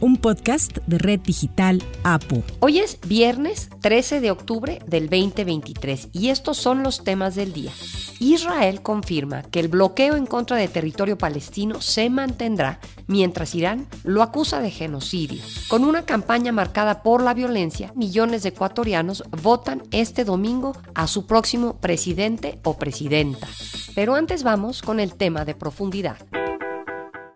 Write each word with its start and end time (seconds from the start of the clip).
un 0.00 0.16
podcast 0.16 0.78
de 0.86 0.98
Red 0.98 1.20
Digital 1.20 1.82
APU. 2.04 2.42
Hoy 2.60 2.78
es 2.78 2.98
viernes 3.06 3.68
13 3.82 4.20
de 4.20 4.30
octubre 4.30 4.80
del 4.86 5.10
2023 5.10 6.08
y 6.12 6.28
estos 6.28 6.56
son 6.56 6.82
los 6.82 7.04
temas 7.04 7.34
del 7.34 7.52
día. 7.52 7.72
Israel 8.18 8.82
confirma 8.82 9.42
que 9.42 9.60
el 9.60 9.68
bloqueo 9.68 10.16
en 10.16 10.26
contra 10.26 10.56
de 10.56 10.68
territorio 10.68 11.18
palestino 11.18 11.80
se 11.80 12.08
mantendrá 12.10 12.80
mientras 13.06 13.54
Irán 13.54 13.86
lo 14.04 14.22
acusa 14.22 14.60
de 14.60 14.70
genocidio. 14.70 15.42
Con 15.68 15.84
una 15.84 16.04
campaña 16.04 16.52
marcada 16.52 17.02
por 17.02 17.22
la 17.22 17.34
violencia, 17.34 17.92
millones 17.94 18.42
de 18.42 18.50
ecuatorianos 18.50 19.24
votan 19.42 19.82
este 19.90 20.24
domingo 20.24 20.72
a 20.94 21.06
su 21.06 21.26
próximo 21.26 21.76
presidente 21.78 22.58
o 22.64 22.76
presidenta. 22.76 23.48
Pero 23.94 24.14
antes 24.14 24.42
vamos 24.42 24.82
con 24.82 25.00
el 25.00 25.14
tema 25.14 25.44
de 25.44 25.54
profundidad. 25.54 26.16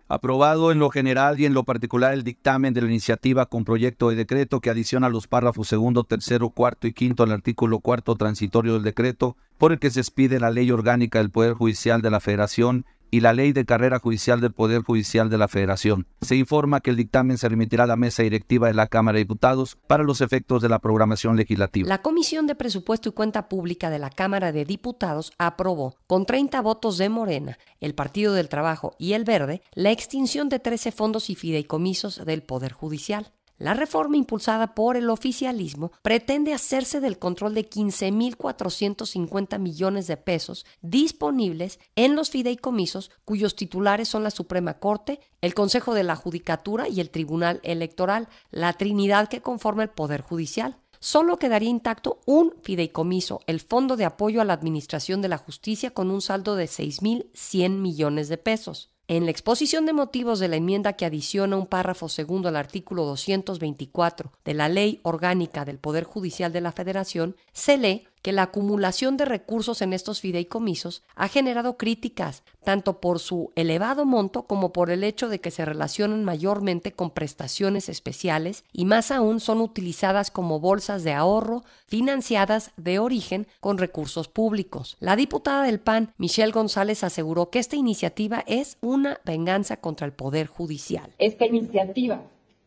Aprobado 0.07 0.71
en 0.71 0.77
lo 0.77 0.91
general 0.91 1.39
y 1.39 1.45
en 1.45 1.55
lo 1.55 1.63
particular 1.63 2.13
el 2.13 2.23
dictamen 2.23 2.75
de 2.75 2.81
la 2.81 2.87
iniciativa 2.87 3.47
con 3.47 3.65
proyecto 3.65 4.09
de 4.09 4.15
decreto 4.15 4.59
que 4.59 4.69
adiciona 4.69 5.09
los 5.09 5.25
párrafos 5.25 5.67
segundo, 5.67 6.03
tercero, 6.03 6.51
cuarto 6.51 6.85
y 6.85 6.93
quinto 6.93 7.23
al 7.23 7.31
artículo 7.31 7.79
cuarto 7.79 8.13
transitorio 8.15 8.73
del 8.73 8.83
decreto 8.83 9.35
por 9.57 9.71
el 9.71 9.79
que 9.79 9.89
se 9.89 10.01
expide 10.01 10.39
la 10.39 10.51
ley 10.51 10.69
orgánica 10.69 11.17
del 11.17 11.31
Poder 11.31 11.53
Judicial 11.53 12.03
de 12.03 12.11
la 12.11 12.19
Federación 12.19 12.85
y 13.15 13.21
la 13.21 13.31
Ley 13.31 13.53
de 13.53 13.63
Carrera 13.63 13.99
Judicial 13.99 14.41
del 14.41 14.51
Poder 14.51 14.81
Judicial 14.81 15.29
de 15.29 15.37
la 15.37 15.47
Federación. 15.47 16.05
Se 16.19 16.35
informa 16.35 16.81
que 16.81 16.89
el 16.89 16.97
dictamen 16.97 17.37
se 17.37 17.47
remitirá 17.47 17.85
a 17.85 17.87
la 17.87 17.95
mesa 17.95 18.23
directiva 18.23 18.67
de 18.67 18.73
la 18.73 18.87
Cámara 18.87 19.15
de 19.15 19.23
Diputados 19.23 19.77
para 19.87 20.03
los 20.03 20.19
efectos 20.19 20.61
de 20.61 20.67
la 20.67 20.79
programación 20.79 21.37
legislativa. 21.37 21.87
La 21.87 22.01
Comisión 22.01 22.45
de 22.45 22.55
Presupuesto 22.55 23.07
y 23.07 23.11
Cuenta 23.13 23.47
Pública 23.47 23.89
de 23.89 23.99
la 23.99 24.09
Cámara 24.09 24.51
de 24.51 24.65
Diputados 24.65 25.31
aprobó, 25.37 25.95
con 26.07 26.25
30 26.25 26.59
votos 26.59 26.97
de 26.97 27.07
Morena, 27.07 27.57
el 27.79 27.95
Partido 27.95 28.33
del 28.33 28.49
Trabajo 28.49 28.97
y 28.99 29.13
el 29.13 29.23
Verde, 29.23 29.61
la 29.75 29.91
extinción 29.91 30.49
de 30.49 30.59
13 30.59 30.91
fondos 30.91 31.29
y 31.29 31.35
fideicomisos 31.35 32.25
del 32.25 32.43
Poder 32.43 32.73
Judicial. 32.73 33.31
La 33.57 33.73
reforma 33.73 34.17
impulsada 34.17 34.75
por 34.75 34.97
el 34.97 35.09
oficialismo 35.09 35.93
pretende 36.01 36.53
hacerse 36.53 36.99
del 36.99 37.17
control 37.17 37.53
de 37.53 37.69
15.450 37.69 39.59
millones 39.59 40.07
de 40.07 40.17
pesos 40.17 40.65
disponibles 40.81 41.79
en 41.95 42.17
los 42.17 42.29
fideicomisos 42.29 43.11
cuyos 43.23 43.55
titulares 43.55 44.09
son 44.09 44.23
la 44.23 44.31
Suprema 44.31 44.79
Corte, 44.79 45.21
el 45.39 45.53
Consejo 45.53 45.93
de 45.93 46.03
la 46.03 46.17
Judicatura 46.17 46.89
y 46.89 46.99
el 46.99 47.09
Tribunal 47.09 47.61
Electoral, 47.63 48.27
la 48.51 48.73
Trinidad 48.73 49.29
que 49.29 49.41
conforma 49.41 49.83
el 49.83 49.89
Poder 49.89 50.21
Judicial 50.21 50.77
solo 50.99 51.37
quedaría 51.37 51.69
intacto 51.69 52.19
un 52.25 52.55
fideicomiso, 52.63 53.41
el 53.45 53.59
Fondo 53.59 53.95
de 53.95 54.05
Apoyo 54.05 54.41
a 54.41 54.45
la 54.45 54.53
Administración 54.53 55.21
de 55.21 55.27
la 55.27 55.37
Justicia, 55.37 55.91
con 55.91 56.09
un 56.09 56.19
saldo 56.21 56.55
de 56.55 56.65
6.100 56.65 57.69
millones 57.69 58.27
de 58.27 58.39
pesos. 58.39 58.94
En 59.07 59.25
la 59.25 59.31
exposición 59.31 59.85
de 59.85 59.93
motivos 59.93 60.39
de 60.39 60.47
la 60.47 60.55
enmienda 60.55 60.93
que 60.93 61.05
adiciona 61.05 61.57
un 61.57 61.67
párrafo 61.67 62.09
segundo 62.09 62.49
al 62.49 62.55
artículo 62.55 63.05
224 63.05 64.31
de 64.43 64.53
la 64.55 64.67
Ley 64.67 64.99
Orgánica 65.03 65.63
del 65.63 65.77
Poder 65.77 66.05
Judicial 66.05 66.51
de 66.51 66.61
la 66.61 66.71
Federación, 66.71 67.35
se 67.53 67.77
lee 67.77 68.07
que 68.25 68.31
la 68.31 68.41
acumulación 68.41 69.17
de 69.17 69.25
recursos 69.25 69.83
en 69.83 69.93
estos 69.93 70.19
fideicomisos 70.19 71.03
ha 71.13 71.27
generado 71.27 71.77
críticas, 71.77 72.41
tanto 72.63 72.99
por 72.99 73.19
su 73.19 73.51
elevado 73.55 74.03
monto 74.03 74.47
como 74.47 74.73
por 74.73 74.89
el 74.89 75.03
hecho 75.03 75.29
de 75.29 75.39
que 75.39 75.51
se 75.51 75.63
relacionan 75.63 76.23
mayormente 76.23 76.91
con 76.91 77.11
prestaciones 77.11 77.87
especiales 77.87 78.63
y 78.73 78.85
más 78.85 79.11
aún 79.11 79.39
son 79.39 79.61
utilizadas 79.61 80.31
como 80.31 80.59
bolsas 80.59 81.03
de 81.03 81.13
ahorro 81.13 81.65
financiadas 81.85 82.71
de 82.77 82.97
origen 82.97 83.45
con 83.59 83.77
recursos 83.77 84.27
públicos. 84.27 84.97
La 84.99 85.15
diputada 85.15 85.61
del 85.61 85.79
PAN, 85.79 86.11
Michelle 86.17 86.51
González, 86.51 87.03
aseguró 87.03 87.51
que 87.51 87.59
esta 87.59 87.75
iniciativa 87.75 88.43
es 88.47 88.79
una 88.81 89.19
venganza 89.23 89.77
contra 89.77 90.07
el 90.07 90.13
Poder 90.13 90.47
Judicial. 90.47 91.13
Esta 91.19 91.45
iniciativa 91.45 92.23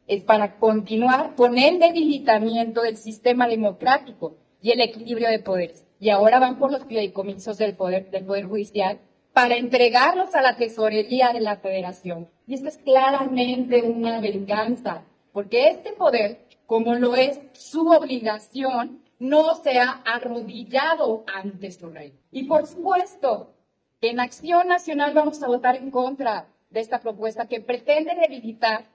es 0.06 0.22
para 0.22 0.60
continuar 0.60 1.34
con 1.34 1.58
el 1.58 1.80
debilitamiento 1.80 2.82
del 2.82 2.96
sistema 2.96 3.48
democrático 3.48 4.36
y 4.60 4.72
el 4.72 4.80
equilibrio 4.80 5.28
de 5.28 5.38
poderes. 5.38 5.84
Y 6.00 6.10
ahora 6.10 6.38
van 6.38 6.58
por 6.58 6.70
los 6.70 6.84
fideicomisos 6.84 7.58
del 7.58 7.74
poder, 7.74 8.10
del 8.10 8.24
poder 8.24 8.46
judicial 8.46 9.00
para 9.32 9.56
entregarlos 9.56 10.34
a 10.34 10.42
la 10.42 10.56
tesorería 10.56 11.32
de 11.32 11.40
la 11.40 11.56
federación. 11.56 12.28
Y 12.46 12.54
esto 12.54 12.68
es 12.68 12.78
claramente 12.78 13.82
una 13.82 14.20
venganza, 14.20 15.04
porque 15.32 15.68
este 15.68 15.92
poder, 15.92 16.40
como 16.66 16.94
lo 16.94 17.14
es 17.14 17.40
su 17.52 17.88
obligación, 17.88 19.02
no 19.18 19.54
se 19.54 19.78
ha 19.78 20.02
arrodillado 20.04 21.24
ante 21.32 21.70
su 21.70 21.90
rey. 21.90 22.12
Y 22.32 22.44
por 22.44 22.66
supuesto, 22.66 23.54
en 24.00 24.20
Acción 24.20 24.68
Nacional 24.68 25.12
vamos 25.14 25.42
a 25.42 25.48
votar 25.48 25.76
en 25.76 25.90
contra 25.90 26.46
de 26.70 26.80
esta 26.80 27.00
propuesta 27.00 27.46
que 27.46 27.60
pretende 27.60 28.14
debilitar 28.14 28.86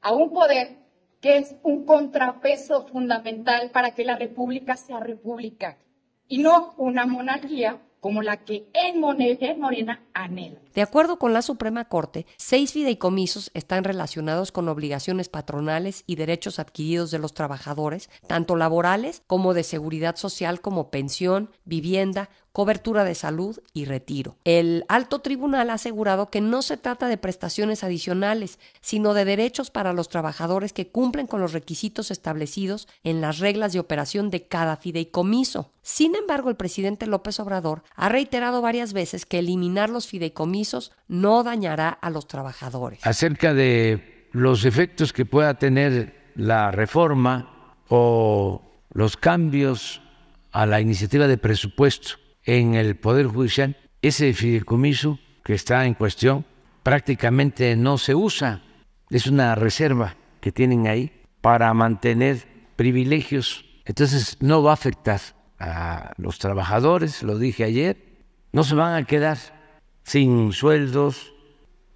a 0.00 0.12
un 0.12 0.32
poder 0.32 0.81
que 1.22 1.38
es 1.38 1.54
un 1.62 1.86
contrapeso 1.86 2.86
fundamental 2.88 3.70
para 3.70 3.92
que 3.94 4.04
la 4.04 4.16
república 4.16 4.76
sea 4.76 4.98
república 5.00 5.78
y 6.28 6.38
no 6.38 6.74
una 6.76 7.06
monarquía 7.06 7.80
como 8.00 8.20
la 8.20 8.38
que 8.38 8.68
en 8.74 8.98
Morena 8.98 10.02
anhela. 10.12 10.58
De 10.74 10.82
acuerdo 10.82 11.20
con 11.20 11.32
la 11.32 11.40
Suprema 11.40 11.84
Corte, 11.84 12.26
seis 12.36 12.72
fideicomisos 12.72 13.52
están 13.54 13.84
relacionados 13.84 14.50
con 14.50 14.68
obligaciones 14.68 15.28
patronales 15.28 16.02
y 16.08 16.16
derechos 16.16 16.58
adquiridos 16.58 17.12
de 17.12 17.20
los 17.20 17.32
trabajadores, 17.32 18.10
tanto 18.26 18.56
laborales 18.56 19.22
como 19.28 19.54
de 19.54 19.62
seguridad 19.62 20.16
social 20.16 20.60
como 20.60 20.90
pensión, 20.90 21.50
vivienda, 21.64 22.28
cobertura 22.52 23.04
de 23.04 23.14
salud 23.14 23.58
y 23.72 23.86
retiro. 23.86 24.36
El 24.44 24.84
alto 24.88 25.20
tribunal 25.20 25.70
ha 25.70 25.74
asegurado 25.74 26.30
que 26.30 26.40
no 26.40 26.62
se 26.62 26.76
trata 26.76 27.08
de 27.08 27.16
prestaciones 27.16 27.82
adicionales, 27.82 28.58
sino 28.80 29.14
de 29.14 29.24
derechos 29.24 29.70
para 29.70 29.92
los 29.92 30.08
trabajadores 30.08 30.72
que 30.72 30.88
cumplen 30.88 31.26
con 31.26 31.40
los 31.40 31.52
requisitos 31.52 32.10
establecidos 32.10 32.88
en 33.04 33.20
las 33.20 33.38
reglas 33.38 33.72
de 33.72 33.80
operación 33.80 34.30
de 34.30 34.46
cada 34.46 34.76
fideicomiso. 34.76 35.70
Sin 35.82 36.14
embargo, 36.14 36.50
el 36.50 36.56
presidente 36.56 37.06
López 37.06 37.40
Obrador 37.40 37.82
ha 37.96 38.08
reiterado 38.08 38.60
varias 38.60 38.92
veces 38.92 39.26
que 39.26 39.38
eliminar 39.38 39.88
los 39.88 40.06
fideicomisos 40.06 40.92
no 41.08 41.42
dañará 41.42 41.88
a 41.88 42.10
los 42.10 42.26
trabajadores. 42.26 43.00
Acerca 43.02 43.54
de 43.54 44.28
los 44.32 44.64
efectos 44.64 45.12
que 45.12 45.24
pueda 45.24 45.54
tener 45.54 46.32
la 46.36 46.70
reforma 46.70 47.76
o 47.88 48.62
los 48.92 49.16
cambios 49.16 50.00
a 50.52 50.66
la 50.66 50.80
iniciativa 50.80 51.26
de 51.26 51.38
presupuesto 51.38 52.21
en 52.44 52.74
el 52.74 52.96
Poder 52.96 53.26
Judicial, 53.26 53.76
ese 54.00 54.32
fideicomiso 54.32 55.18
que 55.44 55.54
está 55.54 55.86
en 55.86 55.94
cuestión 55.94 56.44
prácticamente 56.82 57.76
no 57.76 57.98
se 57.98 58.14
usa. 58.14 58.62
Es 59.10 59.26
una 59.26 59.54
reserva 59.54 60.16
que 60.40 60.52
tienen 60.52 60.86
ahí 60.86 61.12
para 61.40 61.72
mantener 61.74 62.46
privilegios. 62.76 63.64
Entonces 63.84 64.36
no 64.40 64.62
va 64.62 64.70
a 64.70 64.74
afectar 64.74 65.20
a 65.58 66.12
los 66.16 66.38
trabajadores, 66.38 67.22
lo 67.22 67.38
dije 67.38 67.64
ayer, 67.64 68.24
no 68.52 68.64
se 68.64 68.74
van 68.74 68.94
a 68.94 69.06
quedar 69.06 69.38
sin 70.02 70.52
sueldos, 70.52 71.32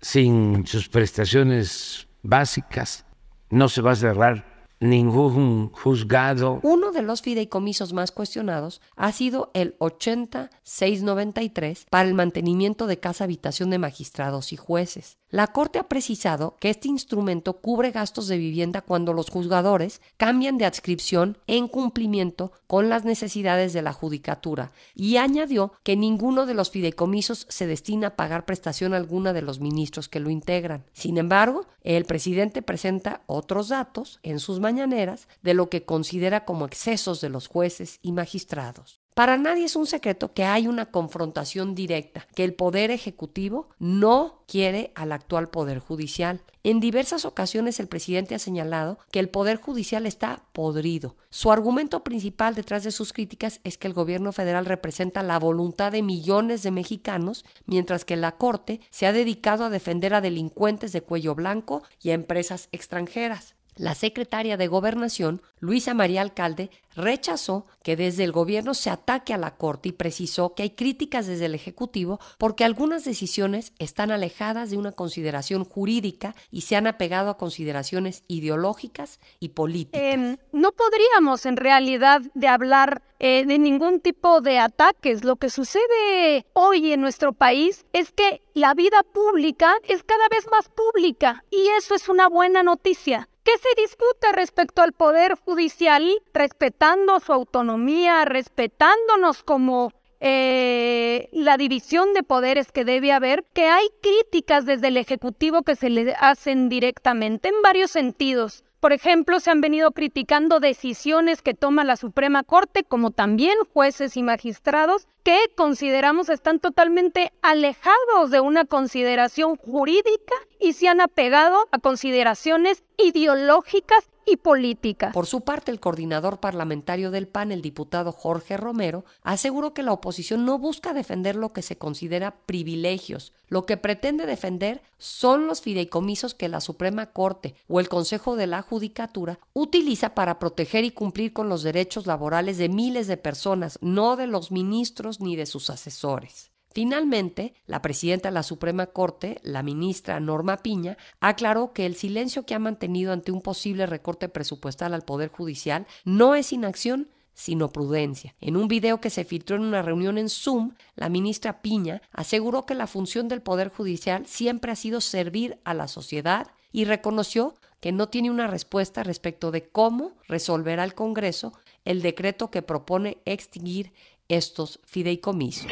sin 0.01 0.67
sus 0.67 0.89
prestaciones 0.89 2.07
básicas, 2.23 3.05
no 3.51 3.69
se 3.69 3.83
va 3.83 3.93
a 3.93 3.97
cerrar 3.97 4.56
ningún 4.91 5.71
juzgado. 5.71 6.61
Uno 6.63 6.93
de 6.93 7.03
los 7.03 7.23
fideicomisos 7.23 7.93
más 7.93 8.13
cuestionados 8.13 8.81
ha 8.97 9.11
sido 9.13 9.51
el 9.55 9.77
80693 9.79 11.87
para 11.91 12.09
el 12.09 12.15
mantenimiento 12.15 12.87
de 12.87 12.99
casa 12.99 13.25
habitación 13.25 13.71
de 13.71 13.79
magistrados 13.79 14.53
y 14.53 14.57
jueces. 14.57 15.19
La 15.29 15.49
Corte 15.49 15.81
ha 15.81 15.89
precisado 15.89 16.57
que 16.61 16.71
este 16.71 16.87
instrumento 16.87 17.55
cubre 17.55 17.91
gastos 17.91 18.29
de 18.29 18.39
vivienda 18.39 18.81
cuando 18.81 19.13
los 19.13 19.29
juzgadores 19.29 20.01
cambian 20.17 20.57
de 20.57 20.67
adscripción 20.67 21.37
en 21.49 21.67
cumplimiento 21.67 22.53
con 22.69 22.89
las 22.89 23.05
necesidades 23.05 23.73
de 23.73 23.83
la 23.83 23.93
judicatura 23.93 24.71
y 24.95 25.17
añadió 25.17 25.73
que 25.83 25.97
ninguno 25.97 26.47
de 26.47 26.55
los 26.55 26.71
fideicomisos 26.71 27.47
se 27.49 27.67
destina 27.67 28.09
a 28.09 28.17
pagar 28.17 28.45
prestación 28.45 28.95
alguna 28.95 29.33
de 29.33 29.43
los 29.43 29.59
ministros 29.59 30.09
que 30.09 30.21
lo 30.21 30.31
integran. 30.31 30.85
Sin 30.93 31.19
embargo, 31.19 31.67
el 31.83 32.05
presidente 32.05 32.63
presenta 32.63 33.23
otros 33.27 33.69
datos 33.69 34.21
en 34.23 34.39
sus 34.39 34.61
mañaneras 34.61 35.27
de 35.43 35.55
lo 35.55 35.69
que 35.69 35.85
considera 35.85 36.45
como 36.45 36.67
excesos 36.67 37.21
de 37.21 37.31
los 37.31 37.49
jueces 37.49 37.99
y 38.01 38.13
magistrados. 38.13 39.01
Para 39.17 39.39
nadie 39.39 39.65
es 39.65 39.77
un 39.77 39.87
secreto 39.87 40.35
que 40.35 40.45
hay 40.45 40.69
una 40.69 40.91
confrontación 40.91 41.75
directa, 41.75 42.27
que 42.35 42.45
el 42.45 42.53
Poder 42.53 42.91
Ejecutivo 42.91 43.71
no 43.79 44.43
quiere 44.47 44.93
al 44.95 45.11
actual 45.11 45.49
Poder 45.49 45.79
Judicial. 45.79 46.43
En 46.65 46.81
diversas 46.81 47.25
ocasiones 47.25 47.81
el 47.81 47.89
presidente 47.89 48.35
ha 48.35 48.39
señalado 48.39 48.99
que 49.11 49.19
el 49.19 49.31
Poder 49.31 49.57
Judicial 49.57 50.05
está 50.05 50.43
podrido. 50.53 51.17
Su 51.31 51.51
argumento 51.51 52.05
principal 52.05 52.55
detrás 52.55 52.85
de 52.85 52.91
sus 52.91 53.15
críticas 53.15 53.61
es 53.65 53.79
que 53.79 53.89
el 53.89 53.95
gobierno 53.95 54.33
federal 54.33 54.67
representa 54.67 55.23
la 55.23 55.39
voluntad 55.39 55.93
de 55.93 56.03
millones 56.03 56.63
de 56.63 56.73
mexicanos, 56.73 57.47
mientras 57.65 58.05
que 58.05 58.17
la 58.17 58.37
Corte 58.37 58.83
se 58.91 59.07
ha 59.07 59.15
dedicado 59.15 59.65
a 59.65 59.71
defender 59.71 60.13
a 60.13 60.21
delincuentes 60.21 60.93
de 60.93 61.01
cuello 61.01 61.35
blanco 61.35 61.85
y 62.03 62.11
a 62.11 62.15
empresas 62.15 62.69
extranjeras. 62.71 63.56
La 63.77 63.95
secretaria 63.95 64.57
de 64.57 64.69
Gobernación, 64.69 65.43
Luisa 65.61 65.93
María 65.93 66.23
Alcalde, 66.23 66.71
rechazó 66.95 67.67
que 67.83 67.95
desde 67.95 68.25
el 68.25 68.33
gobierno 68.33 68.73
se 68.73 68.89
ataque 68.89 69.35
a 69.35 69.39
la 69.39 69.57
Corte 69.57 69.91
y 69.91 69.93
precisó 69.93 70.55
que 70.55 70.63
hay 70.63 70.71
críticas 70.71 71.27
desde 71.27 71.45
el 71.45 71.55
Ejecutivo 71.55 72.19
porque 72.39 72.65
algunas 72.65 73.05
decisiones 73.05 73.75
están 73.79 74.11
alejadas 74.11 74.71
de 74.71 74.79
una 74.79 74.93
consideración 74.93 75.65
jurídica 75.65 76.35
y 76.51 76.63
se 76.63 76.77
han 76.77 76.87
apegado 76.87 77.29
a 77.29 77.37
consideraciones 77.37 78.25
ideológicas 78.29 79.21
y 79.41 79.51
políticas. 79.51 80.01
Em, 80.03 80.39
no 80.53 80.73
podríamos 80.73 81.45
en 81.45 81.59
realidad 81.59 82.23
de 82.33 82.49
hablar 82.49 83.03
eh, 83.19 83.45
de 83.47 83.59
ningún 83.59 84.01
tipo 84.01 84.41
de 84.41 84.59
ataques. 84.59 85.23
Lo 85.23 85.37
que 85.37 85.51
sucede 85.51 86.47
hoy 86.55 86.93
en 86.93 87.03
nuestro 87.03 87.35
país 87.35 87.85
es 87.93 88.11
que 88.11 88.41
la 88.55 88.73
vida 88.73 89.03
pública 89.03 89.75
es 89.87 90.03
cada 90.03 90.29
vez 90.29 90.47
más 90.51 90.71
pública 90.71 91.45
y 91.51 91.69
eso 91.79 91.95
es 91.95 92.09
una 92.09 92.29
buena 92.29 92.63
noticia. 92.63 93.29
¿Qué 93.47 93.53
se 93.59 93.81
discute 93.81 94.33
respecto 94.33 94.83
al 94.83 94.93
Poder 94.93 95.37
Judicial? 95.37 96.05
Respetando 96.35 97.21
su 97.21 97.33
autonomía, 97.33 98.25
respetándonos 98.25 99.45
como 99.45 99.93
eh, 100.19 101.29
la 101.31 101.57
división 101.57 102.13
de 102.13 102.25
poderes 102.25 102.73
que 102.73 102.85
debe 102.85 103.13
haber, 103.13 103.45
que 103.53 103.69
hay 103.69 103.87
críticas 104.03 104.67
desde 104.67 104.89
el 104.89 104.97
Ejecutivo 104.97 105.63
que 105.63 105.77
se 105.77 105.91
le 105.91 106.17
hacen 106.19 106.69
directamente 106.69 107.51
en 107.51 107.63
varios 107.63 107.93
sentidos. 107.93 108.65
Por 108.81 108.93
ejemplo, 108.93 109.39
se 109.39 109.53
han 109.53 109.61
venido 109.61 109.93
criticando 109.93 110.59
decisiones 110.59 111.41
que 111.41 111.55
toma 111.55 111.85
la 111.85 111.95
Suprema 111.95 112.43
Corte, 112.43 112.83
como 112.83 113.13
también 113.13 113.57
jueces 113.73 114.17
y 114.17 114.25
magistrados, 114.25 115.07
que 115.27 115.51
consideramos 115.57 116.29
están 116.29 116.61
totalmente 116.61 117.33
alejados 117.43 118.31
de 118.31 118.39
una 118.39 118.65
consideración 118.65 119.57
jurídica 119.57 120.37
y 120.61 120.75
se 120.75 120.87
han 120.87 121.01
apegado 121.01 121.67
a 121.73 121.81
consideraciones 121.81 122.85
ideológicas 122.97 124.09
y 124.27 124.37
política. 124.37 125.13
Por 125.13 125.27
su 125.27 125.43
parte, 125.43 125.71
el 125.71 125.79
coordinador 125.79 126.41
parlamentario 126.41 127.13
del 127.13 127.29
PAN, 127.29 127.53
el 127.53 127.63
diputado 127.63 128.11
Jorge 128.11 128.57
Romero, 128.57 129.05
aseguró 129.23 129.73
que 129.73 129.85
la 129.85 129.93
oposición 129.93 130.45
no 130.45 130.59
busca 130.59 130.93
defender 130.93 131.37
lo 131.37 131.53
que 131.53 131.63
se 131.63 131.79
considera 131.79 132.37
privilegios. 132.45 133.33
Lo 133.49 133.65
que 133.67 133.77
pretende 133.77 134.27
defender 134.27 134.83
son 134.99 135.47
los 135.47 135.61
fideicomisos 135.61 136.35
que 136.35 136.49
la 136.49 136.61
Suprema 136.61 137.13
Corte 137.13 137.55
o 137.69 137.79
el 137.79 137.89
Consejo 137.89 138.35
de 138.35 138.49
la 138.49 138.63
Judicatura 138.63 139.39
utiliza 139.53 140.15
para 140.15 140.41
proteger 140.41 140.85
y 140.85 140.91
cumplir 140.91 141.33
con 141.33 141.49
los 141.49 141.63
derechos 141.63 142.07
laborales 142.07 142.59
de 142.59 142.69
miles 142.69 143.07
de 143.07 143.17
personas, 143.17 143.79
no 143.81 144.17
de 144.17 144.27
los 144.27 144.51
ministros 144.51 145.16
ni 145.21 145.37
de 145.37 145.47
sus 145.47 145.71
asesores. 145.71 146.51
Finalmente, 146.77 147.55
la 147.67 147.81
presidenta 147.81 148.29
de 148.29 148.35
la 148.35 148.43
Suprema 148.43 148.85
Corte, 148.85 149.41
la 149.43 149.63
ministra 149.63 150.21
Norma 150.21 150.59
Piña, 150.59 150.99
aclaró 151.21 151.73
que 151.73 151.87
el 151.87 151.97
silencio 151.97 152.45
que 152.45 152.55
ha 152.55 152.59
mantenido 152.59 153.15
ante 153.15 153.33
un 153.33 153.41
posible 153.41 153.87
recorte 153.87 154.29
presupuestal 154.29 154.93
al 154.93 155.01
Poder 155.01 155.31
Judicial 155.31 155.87
no 156.05 156.35
es 156.35 156.53
inacción, 156.53 157.09
sino 157.33 157.71
prudencia. 157.71 158.35
En 158.43 158.59
un 158.59 158.69
video 158.69 159.01
que 159.01 159.09
se 159.09 159.25
filtró 159.25 159.57
en 159.57 159.63
una 159.63 159.81
reunión 159.81 160.19
en 160.19 160.29
Zoom, 160.29 160.75
la 160.97 161.09
ministra 161.09 161.63
Piña 161.63 162.03
aseguró 162.13 162.67
que 162.67 162.75
la 162.75 162.87
función 162.87 163.29
del 163.29 163.41
Poder 163.41 163.71
Judicial 163.71 164.27
siempre 164.27 164.71
ha 164.71 164.77
sido 164.77 165.01
servir 165.01 165.59
a 165.65 165.73
la 165.73 165.89
sociedad 165.89 166.49
y 166.73 166.85
reconoció 166.85 167.55
que 167.81 167.93
no 167.93 168.09
tiene 168.09 168.31
una 168.31 168.49
respuesta 168.49 169.03
respecto 169.03 169.51
de 169.51 169.69
cómo 169.69 170.13
resolverá 170.29 170.85
el 170.85 170.95
Congreso 170.95 171.53
el 171.87 172.03
decreto 172.03 172.51
que 172.51 172.63
propone 172.63 173.19
extinguir 173.25 173.93
estos 174.29 174.81
fideicomisos. 174.87 175.67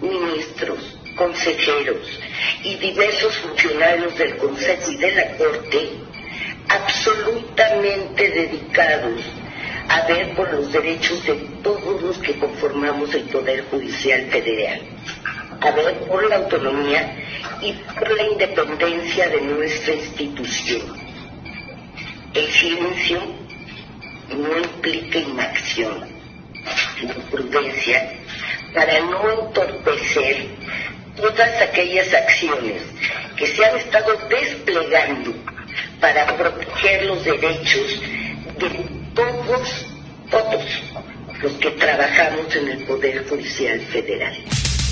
Ministros, 0.00 0.98
consejeros 1.16 2.20
y 2.62 2.74
diversos 2.76 3.36
funcionarios 3.38 4.18
del 4.18 4.36
Consejo 4.36 4.90
y 4.90 4.96
de 4.96 5.12
la 5.14 5.36
Corte 5.36 5.90
absolutamente 6.68 8.28
dedicados 8.28 9.22
a 9.88 10.06
ver 10.06 10.34
por 10.34 10.52
los 10.52 10.72
derechos 10.72 11.24
de 11.24 11.34
todos 11.62 12.02
los 12.02 12.18
que 12.18 12.38
conformamos 12.38 13.14
el 13.14 13.24
Poder 13.24 13.64
Judicial 13.70 14.26
Federal, 14.30 14.80
a 15.60 15.70
ver 15.72 15.94
por 16.08 16.28
la 16.28 16.36
autonomía 16.36 17.16
y 17.60 17.72
por 17.72 18.10
la 18.16 18.22
independencia 18.24 19.28
de 19.28 19.40
nuestra 19.42 19.94
institución. 19.94 20.82
El 22.32 22.50
silencio 22.50 23.20
no 24.30 24.58
implica 24.58 25.18
inacción, 25.18 26.13
sino 26.98 27.14
prudencia 27.30 28.12
para 28.74 29.00
no 29.00 29.46
entorpecer 29.46 30.46
todas 31.16 31.62
aquellas 31.62 32.12
acciones 32.12 32.82
que 33.36 33.46
se 33.46 33.64
han 33.64 33.76
estado 33.76 34.16
desplegando 34.28 35.32
para 36.00 36.26
proteger 36.36 37.04
los 37.06 37.24
derechos 37.24 38.00
de 38.58 38.68
todos, 39.14 39.86
todos 40.30 40.64
los 41.42 41.52
que 41.54 41.70
trabajamos 41.70 42.54
en 42.56 42.68
el 42.68 42.84
Poder 42.84 43.28
Judicial 43.28 43.80
Federal. 43.80 44.34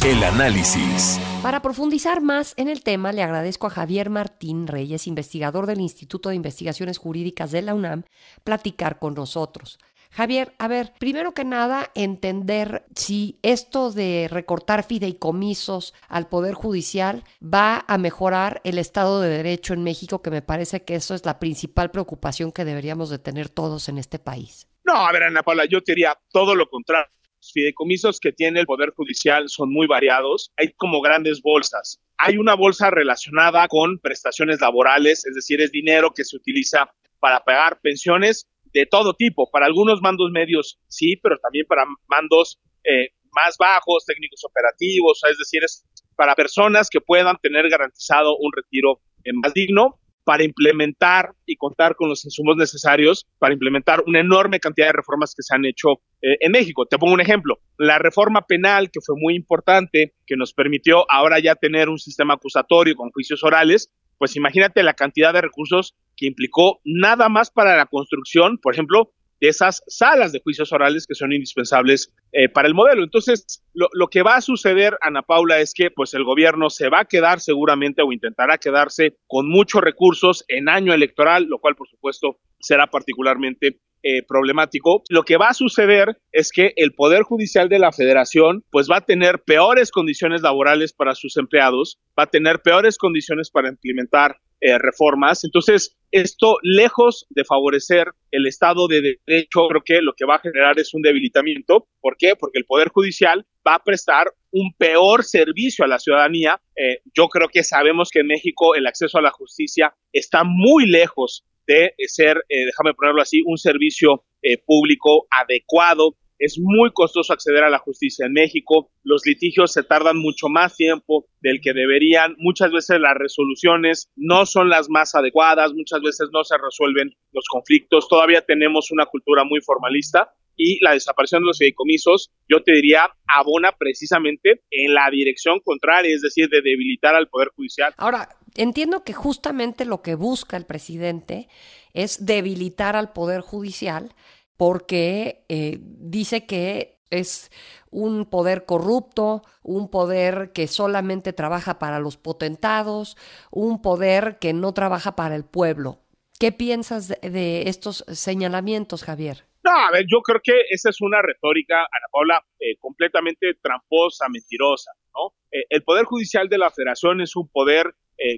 El 0.05 0.25
análisis. 0.25 1.21
Para 1.43 1.63
profundizar 1.63 2.21
más 2.21 2.55
en 2.57 2.69
el 2.69 2.83
tema, 2.83 3.13
le 3.13 3.23
agradezco 3.23 3.69
a 3.69 3.71
Javier 3.71 4.11
Martín 4.11 4.67
Reyes, 4.67 5.07
investigador 5.07 5.67
del 5.67 5.81
Instituto 5.81 6.29
de 6.29 6.35
Investigaciones 6.35 6.99
Jurídicas 6.99 7.53
de 7.53 7.63
la 7.63 7.75
UNAM, 7.75 8.03
platicar 8.43 8.99
con 8.99 9.15
nosotros. 9.15 9.79
Javier, 10.15 10.53
a 10.59 10.69
ver, 10.69 10.93
primero 10.99 11.33
que 11.33 11.43
nada, 11.43 11.91
entender 11.95 12.85
si 12.95 13.39
esto 13.43 13.91
de 13.91 14.29
recortar 14.31 14.85
fideicomisos 14.85 15.95
al 16.07 16.29
Poder 16.29 16.53
Judicial 16.53 17.25
va 17.43 17.83
a 17.89 17.97
mejorar 17.97 18.61
el 18.65 18.77
Estado 18.77 19.23
de 19.23 19.31
Derecho 19.31 19.73
en 19.73 19.83
México, 19.83 20.21
que 20.21 20.31
me 20.31 20.43
parece 20.43 20.85
que 20.85 20.97
eso 20.97 21.15
es 21.15 21.25
la 21.25 21.39
principal 21.39 21.91
preocupación 21.91 22.53
que 22.53 22.67
deberíamos 22.67 23.09
de 23.09 23.21
tener 23.21 23.49
todos 23.49 23.89
en 23.89 23.97
este 23.97 24.19
país. 24.19 24.69
No, 24.85 24.97
a 24.97 25.11
ver, 25.13 25.23
Ana 25.23 25.43
Paula, 25.43 25.65
yo 25.65 25.79
diría 25.81 26.15
todo 26.31 26.55
lo 26.55 26.69
contrario. 26.69 27.11
Los 27.39 27.51
fideicomisos 27.51 28.21
que 28.21 28.33
tiene 28.33 28.61
el 28.61 28.67
Poder 28.67 28.91
Judicial 28.91 29.49
son 29.49 29.73
muy 29.73 29.87
variados. 29.87 30.53
Hay 30.59 30.75
como 30.77 31.01
grandes 31.01 31.41
bolsas. 31.41 32.03
Hay 32.19 32.37
una 32.37 32.55
bolsa 32.55 32.91
relacionada 32.91 33.67
con 33.67 33.99
prestaciones 33.99 34.61
laborales, 34.61 35.25
es 35.25 35.35
decir, 35.35 35.63
es 35.63 35.73
dinero 35.73 36.13
que 36.13 36.25
se 36.25 36.37
utiliza 36.37 36.93
para 37.19 37.43
pagar 37.43 37.81
pensiones 37.81 38.47
de 38.73 38.87
todo 38.87 39.15
tipo. 39.15 39.51
Para 39.51 39.67
algunos 39.67 40.01
mandos 40.01 40.31
medios 40.31 40.79
sí, 40.89 41.17
pero 41.23 41.37
también 41.39 41.67
para 41.67 41.85
mandos 42.07 42.61
eh, 42.85 43.09
más 43.33 43.57
bajos, 43.59 44.05
técnicos 44.07 44.45
operativos, 44.45 45.21
es 45.31 45.39
decir, 45.39 45.65
es 45.65 45.85
para 46.17 46.35
personas 46.35 46.89
que 46.91 47.01
puedan 47.01 47.37
tener 47.39 47.69
garantizado 47.69 48.37
un 48.37 48.53
retiro 48.55 49.01
eh, 49.25 49.31
más 49.33 49.55
digno 49.55 49.99
para 50.25 50.45
implementar 50.45 51.35
y 51.47 51.57
contar 51.57 51.97
con 51.97 52.09
los 52.09 52.25
insumos 52.25 52.57
necesarios 52.57 53.27
para 53.39 53.55
implementar 53.55 54.05
una 54.07 54.21
enorme 54.21 54.61
cantidad 54.61 54.87
de 54.87 54.93
reformas 54.93 55.35
que 55.35 55.43
se 55.43 55.55
han 55.55 55.65
hecho 55.65 56.01
eh, 56.21 56.37
en 56.41 56.53
México. 56.53 56.87
Te 56.87 56.99
pongo 56.99 57.15
un 57.15 57.21
ejemplo. 57.21 57.59
La 57.77 57.99
reforma 57.99 58.43
penal, 58.43 58.91
que 58.91 59.01
fue 59.05 59.17
muy 59.19 59.35
importante, 59.35 60.15
que 60.27 60.37
nos 60.37 60.53
permitió 60.53 61.11
ahora 61.11 61.41
ya 61.41 61.57
tener 61.57 61.89
un 61.89 61.99
sistema 61.99 62.35
acusatorio 62.35 62.95
con 62.95 63.11
juicios 63.11 63.43
orales, 63.43 63.91
pues 64.19 64.37
imagínate 64.37 64.85
la 64.85 64.95
cantidad 64.95 65.33
de 65.33 65.41
recursos 65.41 65.97
que 66.17 66.27
implicó 66.27 66.81
nada 66.85 67.29
más 67.29 67.51
para 67.51 67.77
la 67.77 67.87
construcción, 67.87 68.59
por 68.59 68.75
ejemplo, 68.75 69.13
de 69.41 69.49
esas 69.49 69.83
salas 69.89 70.31
de 70.31 70.41
juicios 70.41 70.73
orales 70.73 71.05
que 71.05 71.17
son 71.17 71.33
indispensables 71.33 72.15
eh, 72.31 72.49
para 72.49 72.69
el 72.69 72.75
modelo. 72.75 73.03
Entonces, 73.03 73.65
lo, 73.75 74.07
que 74.07 74.23
va 74.23 74.37
a 74.37 74.41
suceder, 74.41 74.97
Ana 75.01 75.23
Paula, 75.23 75.59
es 75.59 75.75
que 75.75 75.91
pues 75.91 76.15
el 76.15 76.23
gobierno 76.23 76.71
se 76.71 76.89
va 76.89 77.01
a 77.01 77.05
quedar 77.07 77.41
seguramente 77.41 78.03
o 78.03 78.13
intentará 78.13 78.59
quedarse 78.59 79.17
con 79.27 79.49
muchos 79.49 79.83
recursos 79.83 80.45
en 80.47 80.69
año 80.69 80.95
electoral, 80.95 81.47
lo 81.47 81.59
cual 81.59 81.75
por 81.75 81.89
supuesto 81.89 82.39
será 82.61 82.87
particularmente 82.87 83.81
eh, 84.05 84.25
problemático, 84.27 85.05
lo 85.11 85.23
que 85.23 85.37
va 85.37 85.51
a 85.51 85.55
suceder 85.55 86.19
es 86.33 86.51
que 86.51 86.73
el 86.75 86.93
Poder 86.93 87.23
Judicial 87.23 87.69
de 87.69 87.79
la 87.79 87.93
Federación 87.93 88.65
pues 88.71 88.89
va 88.91 88.97
a 88.97 89.05
tener 89.05 89.45
peores 89.45 89.93
condiciones 89.93 90.43
laborales 90.43 90.93
para 90.93 91.15
sus 91.15 91.37
empleados, 91.37 92.01
va 92.19 92.25
a 92.25 92.31
tener 92.31 92.63
peores 92.63 92.99
condiciones 92.99 93.51
para 93.53 93.69
implementar 93.69 94.39
eh, 94.63 94.79
reformas. 94.79 95.43
Entonces, 95.43 95.97
esto, 96.13 96.57
lejos 96.63 97.27
de 97.31 97.45
favorecer 97.45 98.07
el 98.31 98.47
Estado 98.47 98.87
de 98.87 99.19
Derecho, 99.27 99.67
creo 99.69 99.83
que 99.85 100.01
lo 100.01 100.13
que 100.13 100.25
va 100.25 100.37
a 100.37 100.41
generar 100.41 100.79
es 100.79 100.95
un 100.95 101.03
debilitamiento. 101.03 101.89
¿Por 102.01 102.17
qué? 102.17 102.37
Porque 102.39 102.59
el 102.59 102.65
Poder 102.65 102.89
Judicial 102.91 103.45
va 103.67 103.75
a 103.75 103.83
prestar 103.83 104.29
un 104.53 104.73
peor 104.75 105.25
servicio 105.25 105.85
a 105.85 105.89
la 105.89 105.99
ciudadanía. 105.99 106.61
Eh, 106.77 106.99
yo 107.13 107.27
creo 107.29 107.49
que 107.49 107.65
sabemos 107.65 108.11
que 108.11 108.21
en 108.21 108.29
México 108.29 108.77
el 108.77 108.87
acceso 108.87 109.19
a 109.19 109.23
la 109.23 109.33
justicia 109.33 109.95
está 110.13 110.45
muy 110.45 110.87
lejos 110.87 111.45
de 111.67 111.95
ser, 112.07 112.45
eh, 112.49 112.67
déjame 112.67 112.95
ponerlo 112.95 113.23
así, 113.23 113.43
un 113.45 113.59
servicio 113.59 114.25
eh, 114.43 114.59
público 114.59 115.27
adecuado. 115.31 116.15
Es 116.43 116.59
muy 116.59 116.91
costoso 116.93 117.33
acceder 117.33 117.63
a 117.63 117.71
la 117.71 117.79
justicia 117.79 118.27
en 118.27 118.33
México, 118.33 118.91
los 119.05 119.25
litigios 119.25 119.73
se 119.73 119.85
tardan 119.85 120.19
mucho 120.19 120.49
más 120.49 120.75
tiempo 120.75 121.27
del 121.41 121.61
que 121.61 121.73
deberían, 121.73 122.35
muchas 122.39 122.73
veces 122.73 122.99
las 122.99 123.15
resoluciones 123.17 124.11
no 124.17 124.45
son 124.45 124.69
las 124.69 124.91
más 124.91 125.15
adecuadas, 125.15 125.73
muchas 125.73 126.01
veces 126.03 126.31
no 126.33 126.43
se 126.43 126.57
resuelven 126.59 127.15
los 127.31 127.45
conflictos, 127.49 128.09
todavía 128.09 128.43
tenemos 128.43 128.91
una 128.91 129.07
cultura 129.07 129.45
muy 129.45 129.61
formalista 129.61 130.33
y 130.57 130.83
la 130.85 130.95
desaparición 130.95 131.43
de 131.43 131.47
los 131.47 131.59
fideicomisos, 131.59 132.33
yo 132.49 132.61
te 132.63 132.73
diría, 132.73 133.09
abona 133.27 133.71
precisamente 133.79 134.63
en 134.71 134.95
la 134.95 135.09
dirección 135.13 135.61
contraria, 135.61 136.13
es 136.13 136.23
decir, 136.23 136.49
de 136.49 136.61
debilitar 136.61 137.15
al 137.15 137.29
Poder 137.29 137.51
Judicial. 137.55 137.95
Ahora, 137.97 138.31
entiendo 138.57 139.05
que 139.05 139.13
justamente 139.13 139.85
lo 139.85 140.03
que 140.03 140.17
busca 140.17 140.57
el 140.57 140.67
presidente 140.67 141.47
es 141.95 142.27
debilitar 142.27 142.97
al 142.97 143.13
Poder 143.13 143.43
Judicial 143.43 144.11
porque 144.57 145.45
eh, 145.49 145.79
dice 145.81 146.47
que 146.47 146.99
es 147.11 147.51
un 147.91 148.25
poder 148.25 148.65
corrupto, 148.65 149.43
un 149.63 149.91
poder 149.91 150.53
que 150.53 150.67
solamente 150.67 151.33
trabaja 151.33 151.79
para 151.79 151.99
los 151.99 152.17
potentados, 152.17 153.17
un 153.51 153.83
poder 153.83 154.39
que 154.41 154.53
no 154.53 154.73
trabaja 154.73 155.15
para 155.15 155.37
el 155.37 155.45
pueblo. 155.45 155.99
¿Qué 156.39 156.53
piensas 156.53 157.09
de, 157.09 157.69
estos 157.69 158.05
señalamientos, 158.09 159.05
Javier? 159.05 159.45
No, 159.63 159.71
a 159.71 159.91
ver, 159.93 160.07
yo 160.11 160.21
creo 160.23 160.41
que 160.43 160.63
esa 160.71 160.91
es 160.91 161.01
una 161.01 161.23
retórica, 161.23 161.81
Ana 161.81 162.07
Paula, 162.11 162.45
eh, 162.59 162.77
completamente 162.79 163.55
tramposa, 163.63 164.27
mentirosa, 164.29 164.91
¿no? 165.15 165.35
Eh, 165.53 165.65
el 165.69 165.83
Poder 165.83 166.05
Judicial 166.05 166.49
de 166.49 166.59
la 166.59 166.71
Federación 166.71 167.21
es 167.21 167.37
un 167.37 167.49
poder 167.49 167.95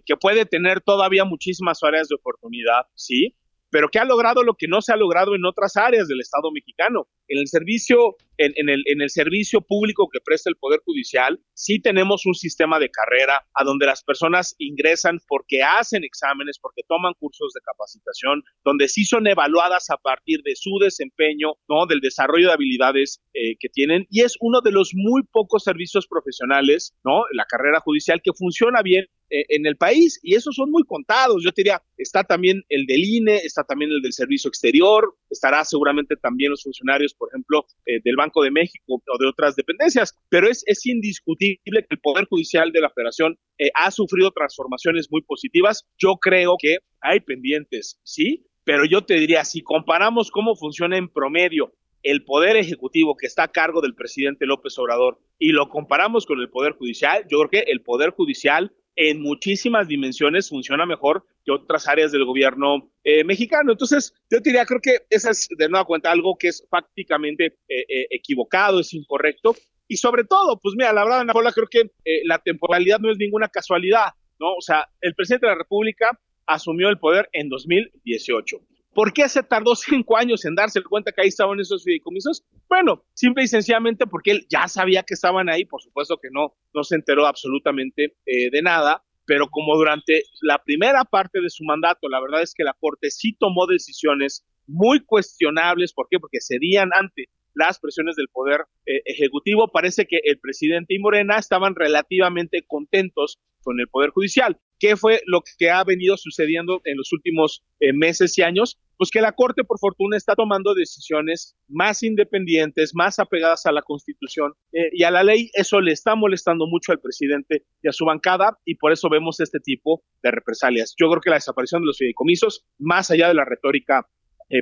que 0.06 0.16
puede 0.16 0.46
tener 0.46 0.80
todavía 0.80 1.26
muchísimas 1.26 1.82
áreas 1.82 2.08
de 2.08 2.14
oportunidad, 2.14 2.86
sí, 2.94 3.36
pero 3.74 3.88
que 3.88 3.98
ha 3.98 4.04
logrado 4.04 4.44
lo 4.44 4.54
que 4.54 4.68
no 4.68 4.80
se 4.80 4.92
ha 4.92 4.96
logrado 4.96 5.34
en 5.34 5.44
otras 5.44 5.76
áreas 5.76 6.06
del 6.06 6.20
Estado 6.20 6.52
mexicano. 6.52 7.08
En 7.26 7.40
el 7.40 7.48
servicio, 7.48 8.14
en, 8.38 8.68
el, 8.68 8.82
en 8.86 9.00
el 9.00 9.10
servicio 9.10 9.60
público 9.60 10.08
que 10.12 10.20
presta 10.20 10.50
el 10.50 10.56
Poder 10.56 10.80
Judicial, 10.84 11.40
sí 11.54 11.80
tenemos 11.80 12.26
un 12.26 12.34
sistema 12.34 12.78
de 12.78 12.90
carrera 12.90 13.46
a 13.54 13.64
donde 13.64 13.86
las 13.86 14.02
personas 14.02 14.54
ingresan 14.58 15.18
porque 15.26 15.62
hacen 15.62 16.04
exámenes, 16.04 16.58
porque 16.58 16.82
toman 16.88 17.14
cursos 17.18 17.52
de 17.54 17.60
capacitación, 17.60 18.42
donde 18.64 18.88
sí 18.88 19.04
son 19.04 19.26
evaluadas 19.26 19.90
a 19.90 19.96
partir 19.96 20.42
de 20.42 20.56
su 20.56 20.78
desempeño, 20.80 21.54
¿no? 21.68 21.86
Del 21.86 22.00
desarrollo 22.00 22.48
de 22.48 22.54
habilidades 22.54 23.20
eh, 23.32 23.56
que 23.58 23.68
tienen. 23.68 24.06
Y 24.10 24.22
es 24.22 24.36
uno 24.40 24.60
de 24.60 24.72
los 24.72 24.92
muy 24.94 25.22
pocos 25.22 25.64
servicios 25.64 26.06
profesionales, 26.06 26.94
¿no? 27.04 27.24
La 27.32 27.44
carrera 27.44 27.80
judicial 27.80 28.20
que 28.22 28.32
funciona 28.32 28.82
bien 28.82 29.06
eh, 29.30 29.44
en 29.48 29.66
el 29.66 29.76
país 29.76 30.20
y 30.22 30.34
esos 30.34 30.54
son 30.54 30.70
muy 30.70 30.84
contados. 30.84 31.42
Yo 31.42 31.50
te 31.50 31.62
diría, 31.62 31.82
está 31.96 32.24
también 32.24 32.62
el 32.68 32.86
del 32.86 33.04
INE, 33.04 33.36
está 33.36 33.64
también 33.64 33.90
el 33.90 34.02
del 34.02 34.12
Servicio 34.12 34.48
Exterior, 34.48 35.16
estará 35.30 35.64
seguramente 35.64 36.14
también 36.16 36.50
los 36.50 36.62
funcionarios, 36.62 37.14
por 37.14 37.30
ejemplo, 37.30 37.66
eh, 37.86 38.00
del 38.04 38.16
Banco 38.16 38.23
de 38.42 38.50
México 38.50 39.02
o 39.06 39.18
de 39.18 39.28
otras 39.28 39.56
dependencias, 39.56 40.16
pero 40.28 40.48
es, 40.48 40.62
es 40.66 40.86
indiscutible 40.86 41.82
que 41.82 41.86
el 41.90 42.00
Poder 42.00 42.26
Judicial 42.26 42.72
de 42.72 42.80
la 42.80 42.90
Federación 42.90 43.38
eh, 43.58 43.70
ha 43.74 43.90
sufrido 43.90 44.30
transformaciones 44.30 45.08
muy 45.10 45.22
positivas. 45.22 45.86
Yo 45.98 46.16
creo 46.16 46.56
que 46.58 46.78
hay 47.00 47.20
pendientes, 47.20 48.00
sí, 48.02 48.46
pero 48.64 48.84
yo 48.84 49.02
te 49.02 49.14
diría, 49.14 49.44
si 49.44 49.62
comparamos 49.62 50.30
cómo 50.30 50.56
funciona 50.56 50.96
en 50.96 51.08
promedio 51.08 51.72
el 52.02 52.24
poder 52.24 52.56
ejecutivo 52.56 53.16
que 53.16 53.26
está 53.26 53.44
a 53.44 53.52
cargo 53.52 53.80
del 53.80 53.94
presidente 53.94 54.46
López 54.46 54.78
Obrador 54.78 55.18
y 55.38 55.52
lo 55.52 55.68
comparamos 55.68 56.26
con 56.26 56.38
el 56.40 56.50
poder 56.50 56.72
judicial, 56.72 57.24
yo 57.30 57.38
creo 57.38 57.50
que 57.50 57.70
el 57.70 57.82
poder 57.82 58.10
judicial 58.10 58.72
en 58.96 59.20
muchísimas 59.20 59.88
dimensiones 59.88 60.48
funciona 60.48 60.86
mejor 60.86 61.26
que 61.44 61.52
otras 61.52 61.88
áreas 61.88 62.12
del 62.12 62.24
gobierno 62.24 62.90
eh, 63.02 63.24
mexicano. 63.24 63.72
Entonces, 63.72 64.14
yo 64.30 64.38
diría, 64.40 64.64
creo 64.64 64.80
que 64.80 64.98
esa 65.10 65.30
es 65.30 65.48
de 65.50 65.68
nueva 65.68 65.84
cuenta 65.84 66.10
algo 66.10 66.36
que 66.38 66.48
es 66.48 66.66
prácticamente 66.70 67.46
eh, 67.68 67.84
eh, 67.88 68.06
equivocado, 68.10 68.80
es 68.80 68.94
incorrecto. 68.94 69.54
Y 69.88 69.96
sobre 69.96 70.24
todo, 70.24 70.58
pues 70.60 70.74
mira, 70.76 70.92
la 70.92 71.04
verdad, 71.04 71.20
Ana 71.20 71.32
Paula, 71.32 71.52
creo 71.52 71.66
que 71.68 71.90
la 72.24 72.38
temporalidad 72.38 73.00
no 73.00 73.10
es 73.10 73.18
ninguna 73.18 73.48
casualidad, 73.48 74.14
¿no? 74.40 74.54
O 74.54 74.60
sea, 74.62 74.88
el 75.02 75.14
presidente 75.14 75.46
de 75.46 75.52
la 75.52 75.58
República 75.58 76.18
asumió 76.46 76.88
el 76.88 76.98
poder 76.98 77.28
en 77.32 77.50
2018. 77.50 78.60
¿Por 78.94 79.12
qué 79.12 79.28
se 79.28 79.42
tardó 79.42 79.74
cinco 79.76 80.16
años 80.16 80.44
en 80.44 80.54
darse 80.54 80.82
cuenta 80.82 81.12
que 81.12 81.22
ahí 81.22 81.28
estaban 81.28 81.58
esos 81.60 81.84
fideicomisos? 81.84 82.44
Bueno, 82.68 83.04
simple 83.14 83.44
y 83.44 83.48
sencillamente 83.48 84.06
porque 84.06 84.30
él 84.30 84.46
ya 84.48 84.68
sabía 84.68 85.02
que 85.02 85.14
estaban 85.14 85.48
ahí, 85.48 85.64
por 85.64 85.82
supuesto 85.82 86.18
que 86.18 86.28
no, 86.30 86.54
no 86.72 86.84
se 86.84 86.96
enteró 86.96 87.26
absolutamente 87.26 88.16
eh, 88.26 88.50
de 88.50 88.62
nada, 88.62 89.02
pero 89.26 89.48
como 89.48 89.76
durante 89.76 90.22
la 90.42 90.62
primera 90.62 91.04
parte 91.04 91.40
de 91.40 91.50
su 91.50 91.64
mandato, 91.64 92.08
la 92.08 92.20
verdad 92.20 92.42
es 92.42 92.54
que 92.54 92.64
la 92.64 92.76
Corte 92.78 93.10
sí 93.10 93.36
tomó 93.38 93.66
decisiones 93.66 94.44
muy 94.66 95.00
cuestionables, 95.00 95.92
¿por 95.92 96.08
qué? 96.10 96.18
Porque 96.18 96.38
cedían 96.40 96.90
ante 96.94 97.28
las 97.54 97.78
presiones 97.78 98.16
del 98.16 98.28
poder 98.28 98.62
eh, 98.86 99.00
ejecutivo, 99.04 99.68
parece 99.68 100.06
que 100.06 100.18
el 100.24 100.38
presidente 100.38 100.94
y 100.94 100.98
Morena 100.98 101.38
estaban 101.38 101.74
relativamente 101.74 102.64
contentos 102.66 103.38
con 103.62 103.80
el 103.80 103.88
poder 103.88 104.10
judicial. 104.10 104.58
¿Qué 104.78 104.96
fue 104.96 105.20
lo 105.26 105.42
que 105.58 105.70
ha 105.70 105.82
venido 105.84 106.16
sucediendo 106.16 106.82
en 106.84 106.96
los 106.96 107.12
últimos 107.12 107.64
eh, 107.80 107.92
meses 107.92 108.36
y 108.38 108.42
años? 108.42 108.78
Pues 108.96 109.10
que 109.10 109.20
la 109.20 109.32
Corte, 109.32 109.64
por 109.64 109.78
fortuna, 109.78 110.16
está 110.16 110.34
tomando 110.34 110.74
decisiones 110.74 111.56
más 111.68 112.02
independientes, 112.02 112.94
más 112.94 113.18
apegadas 113.18 113.66
a 113.66 113.72
la 113.72 113.82
Constitución 113.82 114.52
eh, 114.72 114.90
y 114.92 115.02
a 115.02 115.10
la 115.10 115.24
ley. 115.24 115.50
Eso 115.54 115.80
le 115.80 115.92
está 115.92 116.14
molestando 116.14 116.66
mucho 116.66 116.92
al 116.92 117.00
presidente 117.00 117.64
y 117.82 117.88
a 117.88 117.92
su 117.92 118.04
bancada 118.04 118.58
y 118.64 118.76
por 118.76 118.92
eso 118.92 119.08
vemos 119.08 119.40
este 119.40 119.60
tipo 119.60 120.02
de 120.22 120.30
represalias. 120.30 120.94
Yo 120.98 121.08
creo 121.10 121.20
que 121.20 121.30
la 121.30 121.36
desaparición 121.36 121.82
de 121.82 121.86
los 121.86 121.98
fideicomisos, 121.98 122.64
más 122.78 123.10
allá 123.10 123.28
de 123.28 123.34
la 123.34 123.44
retórica 123.44 124.06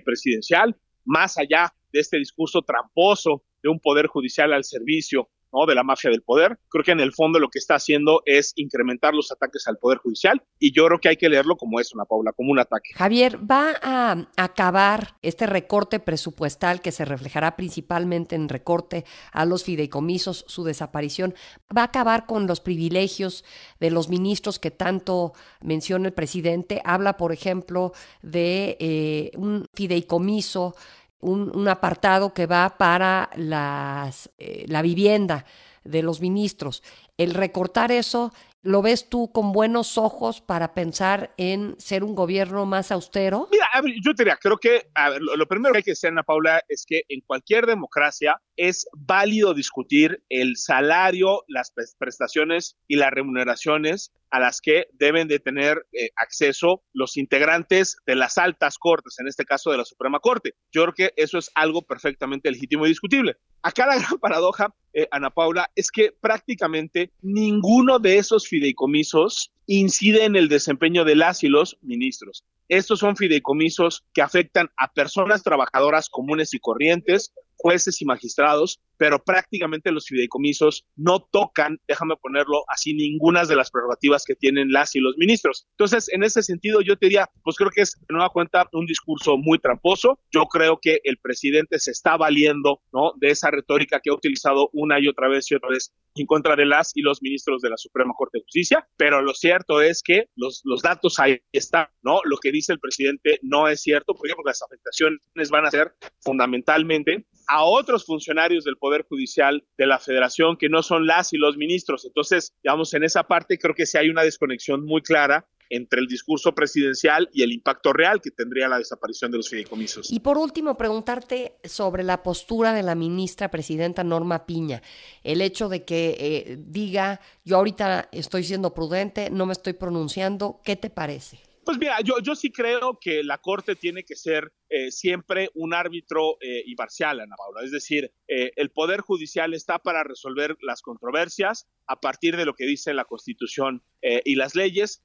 presidencial, 0.05 0.77
más 1.05 1.37
allá 1.39 1.73
de 1.93 2.01
este 2.01 2.19
discurso 2.19 2.63
tramposo 2.63 3.45
de 3.63 3.69
un 3.69 3.81
poder 3.81 4.07
judicial 4.07 4.53
al 4.53 4.65
servicio 4.65 5.29
¿no? 5.53 5.67
de 5.67 5.75
la 5.75 5.83
mafia 5.83 6.11
del 6.11 6.23
poder. 6.23 6.59
Creo 6.69 6.85
que 6.85 6.93
en 6.93 7.01
el 7.01 7.13
fondo 7.13 7.39
lo 7.39 7.49
que 7.49 7.59
está 7.59 7.75
haciendo 7.75 8.23
es 8.25 8.53
incrementar 8.57 9.15
los 9.15 9.31
ataques 9.31 9.67
al 9.69 9.79
poder 9.79 9.99
judicial 9.99 10.43
y 10.59 10.73
yo 10.73 10.87
creo 10.87 10.99
que 10.99 11.09
hay 11.09 11.17
que 11.17 11.29
leerlo 11.29 11.57
como 11.57 11.81
es 11.81 11.95
una 11.95 12.05
Paula, 12.05 12.33
como 12.33 12.53
un 12.53 12.59
ataque. 12.59 12.91
Javier, 12.95 13.39
¿va 13.39 13.73
a 13.83 14.27
acabar 14.37 15.17
este 15.23 15.47
recorte 15.47 16.01
presupuestal 16.01 16.81
que 16.81 16.93
se 16.93 17.05
reflejará 17.05 17.57
principalmente 17.57 18.35
en 18.35 18.49
recorte 18.49 19.05
a 19.33 19.45
los 19.45 19.65
fideicomisos, 19.65 20.45
su 20.49 20.65
desaparición? 20.65 21.35
¿Va 21.77 21.83
a 21.83 21.87
acabar 21.87 22.27
con 22.27 22.47
los 22.47 22.61
privilegios 22.61 23.45
de 23.81 23.91
los 23.91 24.09
ministros 24.09 24.59
que 24.59 24.71
tanto 24.71 25.33
menciona 25.61 26.09
el 26.09 26.15
presidente? 26.15 26.81
Habla, 26.85 27.17
por 27.17 27.33
ejemplo, 27.33 27.93
de 28.23 28.77
eh, 28.81 29.31
un 29.37 29.67
fideicomiso 29.75 30.75
un, 31.23 31.69
apartado 31.69 32.35
que 32.35 32.47
va 32.47 32.77
para 32.77 33.31
las, 33.37 34.31
eh, 34.39 34.65
la 34.69 34.83
vivienda 34.83 35.47
de 35.85 36.03
los 36.03 36.21
ministros. 36.21 36.83
El 37.17 37.35
recortar 37.35 37.93
eso, 37.93 38.33
¿lo 38.63 38.83
ves 38.83 39.09
tú 39.09 39.33
con 39.33 39.53
buenos 39.53 39.99
ojos 39.99 40.41
para 40.41 40.75
pensar 40.75 41.33
en 41.37 41.75
ser 41.79 42.05
un 42.05 42.15
gobierno 42.15 42.67
más 42.67 42.93
austero? 42.93 43.49
Mira, 43.51 43.67
yo 44.03 44.15
te 44.15 44.25
diría, 44.25 44.37
creo 44.37 44.59
que 44.59 44.91
lo, 45.21 45.47
primero 45.47 45.73
que 45.73 45.79
hay 45.79 45.83
que 45.85 45.93
decir, 45.93 46.11
Ana 46.11 46.23
Paula, 46.23 46.63
es 46.69 46.85
que 46.87 47.03
en 47.09 47.21
cualquier 47.23 47.67
democracia 47.67 48.41
es 48.57 48.87
válido 48.93 49.55
discutir 49.55 50.23
el 50.29 50.57
salario, 50.57 51.45
las 51.49 51.73
prestaciones 51.99 52.77
y 52.87 52.97
las 52.97 53.11
remuneraciones 53.11 54.13
a 54.31 54.41
las 54.41 54.61
que 54.61 54.87
deben 54.95 55.29
de 55.29 55.39
tener 55.39 55.87
eh, 55.93 56.09
acceso 56.17 56.83
los 56.95 57.19
integrantes 57.19 57.97
de 58.07 58.17
las 58.17 58.39
altas 58.39 58.79
cortes, 58.79 59.19
en 59.19 59.29
este 59.29 59.45
caso 59.45 59.71
de 59.71 59.77
la 59.77 59.85
Suprema 59.85 60.21
Corte. 60.21 60.55
Yo 60.73 60.83
creo 60.83 60.95
que 60.95 61.13
eso 61.17 61.39
es 61.39 61.51
algo 61.55 61.83
perfectamente 61.83 62.51
legítimo 62.51 62.87
y 62.87 62.89
discutible. 62.89 63.37
Acá 63.63 63.87
la 63.87 63.97
gran 63.99 64.19
paradoja, 64.19 64.75
eh, 64.95 65.07
Ana 65.11 65.31
Paula, 65.31 65.71
es 65.75 65.91
que 65.91 66.13
prácticamente 66.19 67.13
ninguno 67.21 67.99
de 67.99 68.17
esos 68.17 68.49
fideicomisos 68.49 69.53
incide 69.67 70.25
en 70.25 70.35
el 70.35 70.49
desempeño 70.49 71.05
de 71.05 71.17
las 71.17 71.45
y 71.45 71.49
los 71.49 71.79
ministros. 71.83 72.45
Estos 72.69 73.01
son 73.01 73.17
fideicomisos 73.17 74.07
que 74.15 74.23
afectan 74.23 74.71
a 74.79 74.93
personas 74.93 75.43
trabajadoras 75.43 76.09
comunes 76.09 76.55
y 76.55 76.59
corrientes, 76.59 77.35
jueces 77.63 78.03
y 78.03 78.05
magistrados, 78.05 78.81
pero 78.99 79.23
prácticamente 79.23 79.93
los 79.93 80.07
fideicomisos 80.07 80.85
no 80.97 81.21
tocan, 81.21 81.79
déjame 81.89 82.17
ponerlo 82.17 82.65
así, 82.69 82.93
ninguna 82.95 83.45
de 83.45 83.57
las 83.57 83.71
prerrogativas 83.71 84.25
que 84.25 84.35
tienen 84.35 84.71
las 84.73 84.95
y 84.95 85.01
los 85.01 85.17
ministros. 85.17 85.67
Entonces, 85.73 86.09
en 86.13 86.25
ese 86.25 86.43
sentido, 86.43 86.81
yo 86.83 86.97
te 86.97 87.07
diría, 87.07 87.31
pues 87.43 87.57
creo 87.57 87.71
que 87.71 87.83
es, 87.83 87.97
de 88.01 88.07
nueva 88.15 88.31
cuenta, 88.31 88.69
un 88.73 88.87
discurso 88.87 89.37
muy 89.37 89.59
tramposo. 89.59 90.19
Yo 90.31 90.47
creo 90.47 90.79
que 90.81 91.01
el 91.05 91.19
presidente 91.19 91.79
se 91.79 91.93
está 91.93 92.17
valiendo, 92.17 92.83
¿no? 92.93 93.13
De 93.17 93.31
esa 93.31 93.51
retórica 93.51 94.01
que 94.03 94.11
ha 94.11 94.15
utilizado 94.15 94.69
una 94.73 95.01
y 95.01 95.09
otra 95.09 95.29
vez 95.29 95.51
y 95.51 95.55
otra 95.55 95.71
vez 95.71 95.93
en 96.15 96.27
contra 96.27 96.57
de 96.57 96.67
las 96.67 96.93
y 96.95 97.01
los 97.01 97.23
ministros 97.23 97.63
de 97.63 97.71
la 97.71 97.77
Suprema 97.77 98.13
Corte 98.17 98.39
de 98.39 98.45
Justicia, 98.45 98.87
pero 98.97 99.23
lo 99.23 99.35
cierto 99.35 99.81
es 99.81 100.03
que 100.03 100.27
los, 100.37 100.61
los 100.65 100.83
datos 100.83 101.19
ahí 101.19 101.41
están, 101.53 101.87
¿no? 102.03 102.21
Lo 102.25 102.37
que 102.37 102.53
dice 102.53 102.73
el 102.73 102.81
presidente 102.81 103.39
no 103.43 103.69
es 103.69 103.81
cierto, 103.81 104.15
porque 104.15 104.33
las 104.45 104.63
afectaciones 104.63 105.51
van 105.51 105.67
a 105.67 105.71
ser 105.71 105.95
fundamentalmente 106.21 107.27
a 107.47 107.65
otros 107.65 108.05
funcionarios 108.05 108.65
del 108.65 108.77
Poder 108.77 109.05
Judicial 109.09 109.65
de 109.77 109.87
la 109.87 109.99
Federación 109.99 110.57
que 110.57 110.69
no 110.69 110.83
son 110.83 111.07
las 111.07 111.33
y 111.33 111.39
los 111.39 111.57
ministros. 111.57 112.05
Entonces, 112.05 112.55
digamos, 112.63 112.95
en 112.95 113.05
esa 113.05 113.25
parte 113.25 113.59
creo 113.59 113.75
que 113.75 113.87
sí 113.87 113.99
hay 113.99 114.09
una 114.09 114.23
desconexión 114.23 114.85
muy 114.85 115.03
clara 115.03 115.47
entre 115.73 116.01
el 116.01 116.07
discurso 116.07 116.55
presidencial 116.55 117.31
y 117.33 117.43
el 117.43 117.51
impacto 117.51 117.95
real 117.95 118.21
que 118.21 118.31
tendría 118.31 118.69
la 118.69 118.77
desaparición 118.77 119.31
de 119.31 119.39
los 119.39 119.49
fideicomisos. 119.49 120.13
Y 120.13 120.21
por 120.21 120.37
último, 120.37 120.77
preguntarte 120.77 121.57
sobre 121.65 122.03
la 122.03 122.23
postura 122.23 122.75
de 122.75 122.83
la 122.83 122.95
ministra 122.95 123.51
presidenta 123.51 124.05
Norma 124.05 124.45
Piña. 124.45 124.83
El 125.25 125.41
hecho 125.41 125.71
de 125.71 125.85
que 125.85 126.17
eh, 126.19 126.59
diga, 126.59 127.21
yo 127.45 127.57
ahorita 127.57 128.11
estoy 128.13 128.45
siendo 128.45 128.75
prudente, 128.75 129.31
no 129.31 129.47
me 129.47 129.55
estoy 129.55 129.73
pronunciando, 129.73 130.61
¿qué 130.63 130.77
te 130.77 130.91
parece? 130.91 131.41
Pues 131.65 131.79
mira, 131.79 132.01
yo, 132.01 132.19
yo 132.19 132.35
sí 132.35 132.51
creo 132.51 132.99
que 133.01 133.23
la 133.23 133.39
Corte 133.39 133.77
tiene 133.77 134.03
que 134.03 134.17
ser 134.17 134.53
eh, 134.69 134.91
siempre 134.91 135.49
un 135.55 135.75
árbitro 135.75 136.37
eh, 136.41 136.65
imparcial, 136.67 137.21
Ana 137.21 137.37
Paula. 137.37 137.65
Es 137.65 137.71
decir, 137.71 138.13
eh, 138.27 138.51
el 138.57 138.71
Poder 138.71 139.01
Judicial 139.01 139.55
está 139.55 139.79
para 139.79 140.03
resolver 140.03 140.57
las 140.61 140.83
controversias 140.83 141.69
a 141.87 142.01
partir 142.01 142.37
de 142.37 142.47
lo 142.47 142.55
que 142.55 142.67
dice 142.67 142.95
la 142.95 143.05
Constitución 143.05 143.83
y 144.25 144.35
las 144.35 144.57
leyes. 144.57 145.05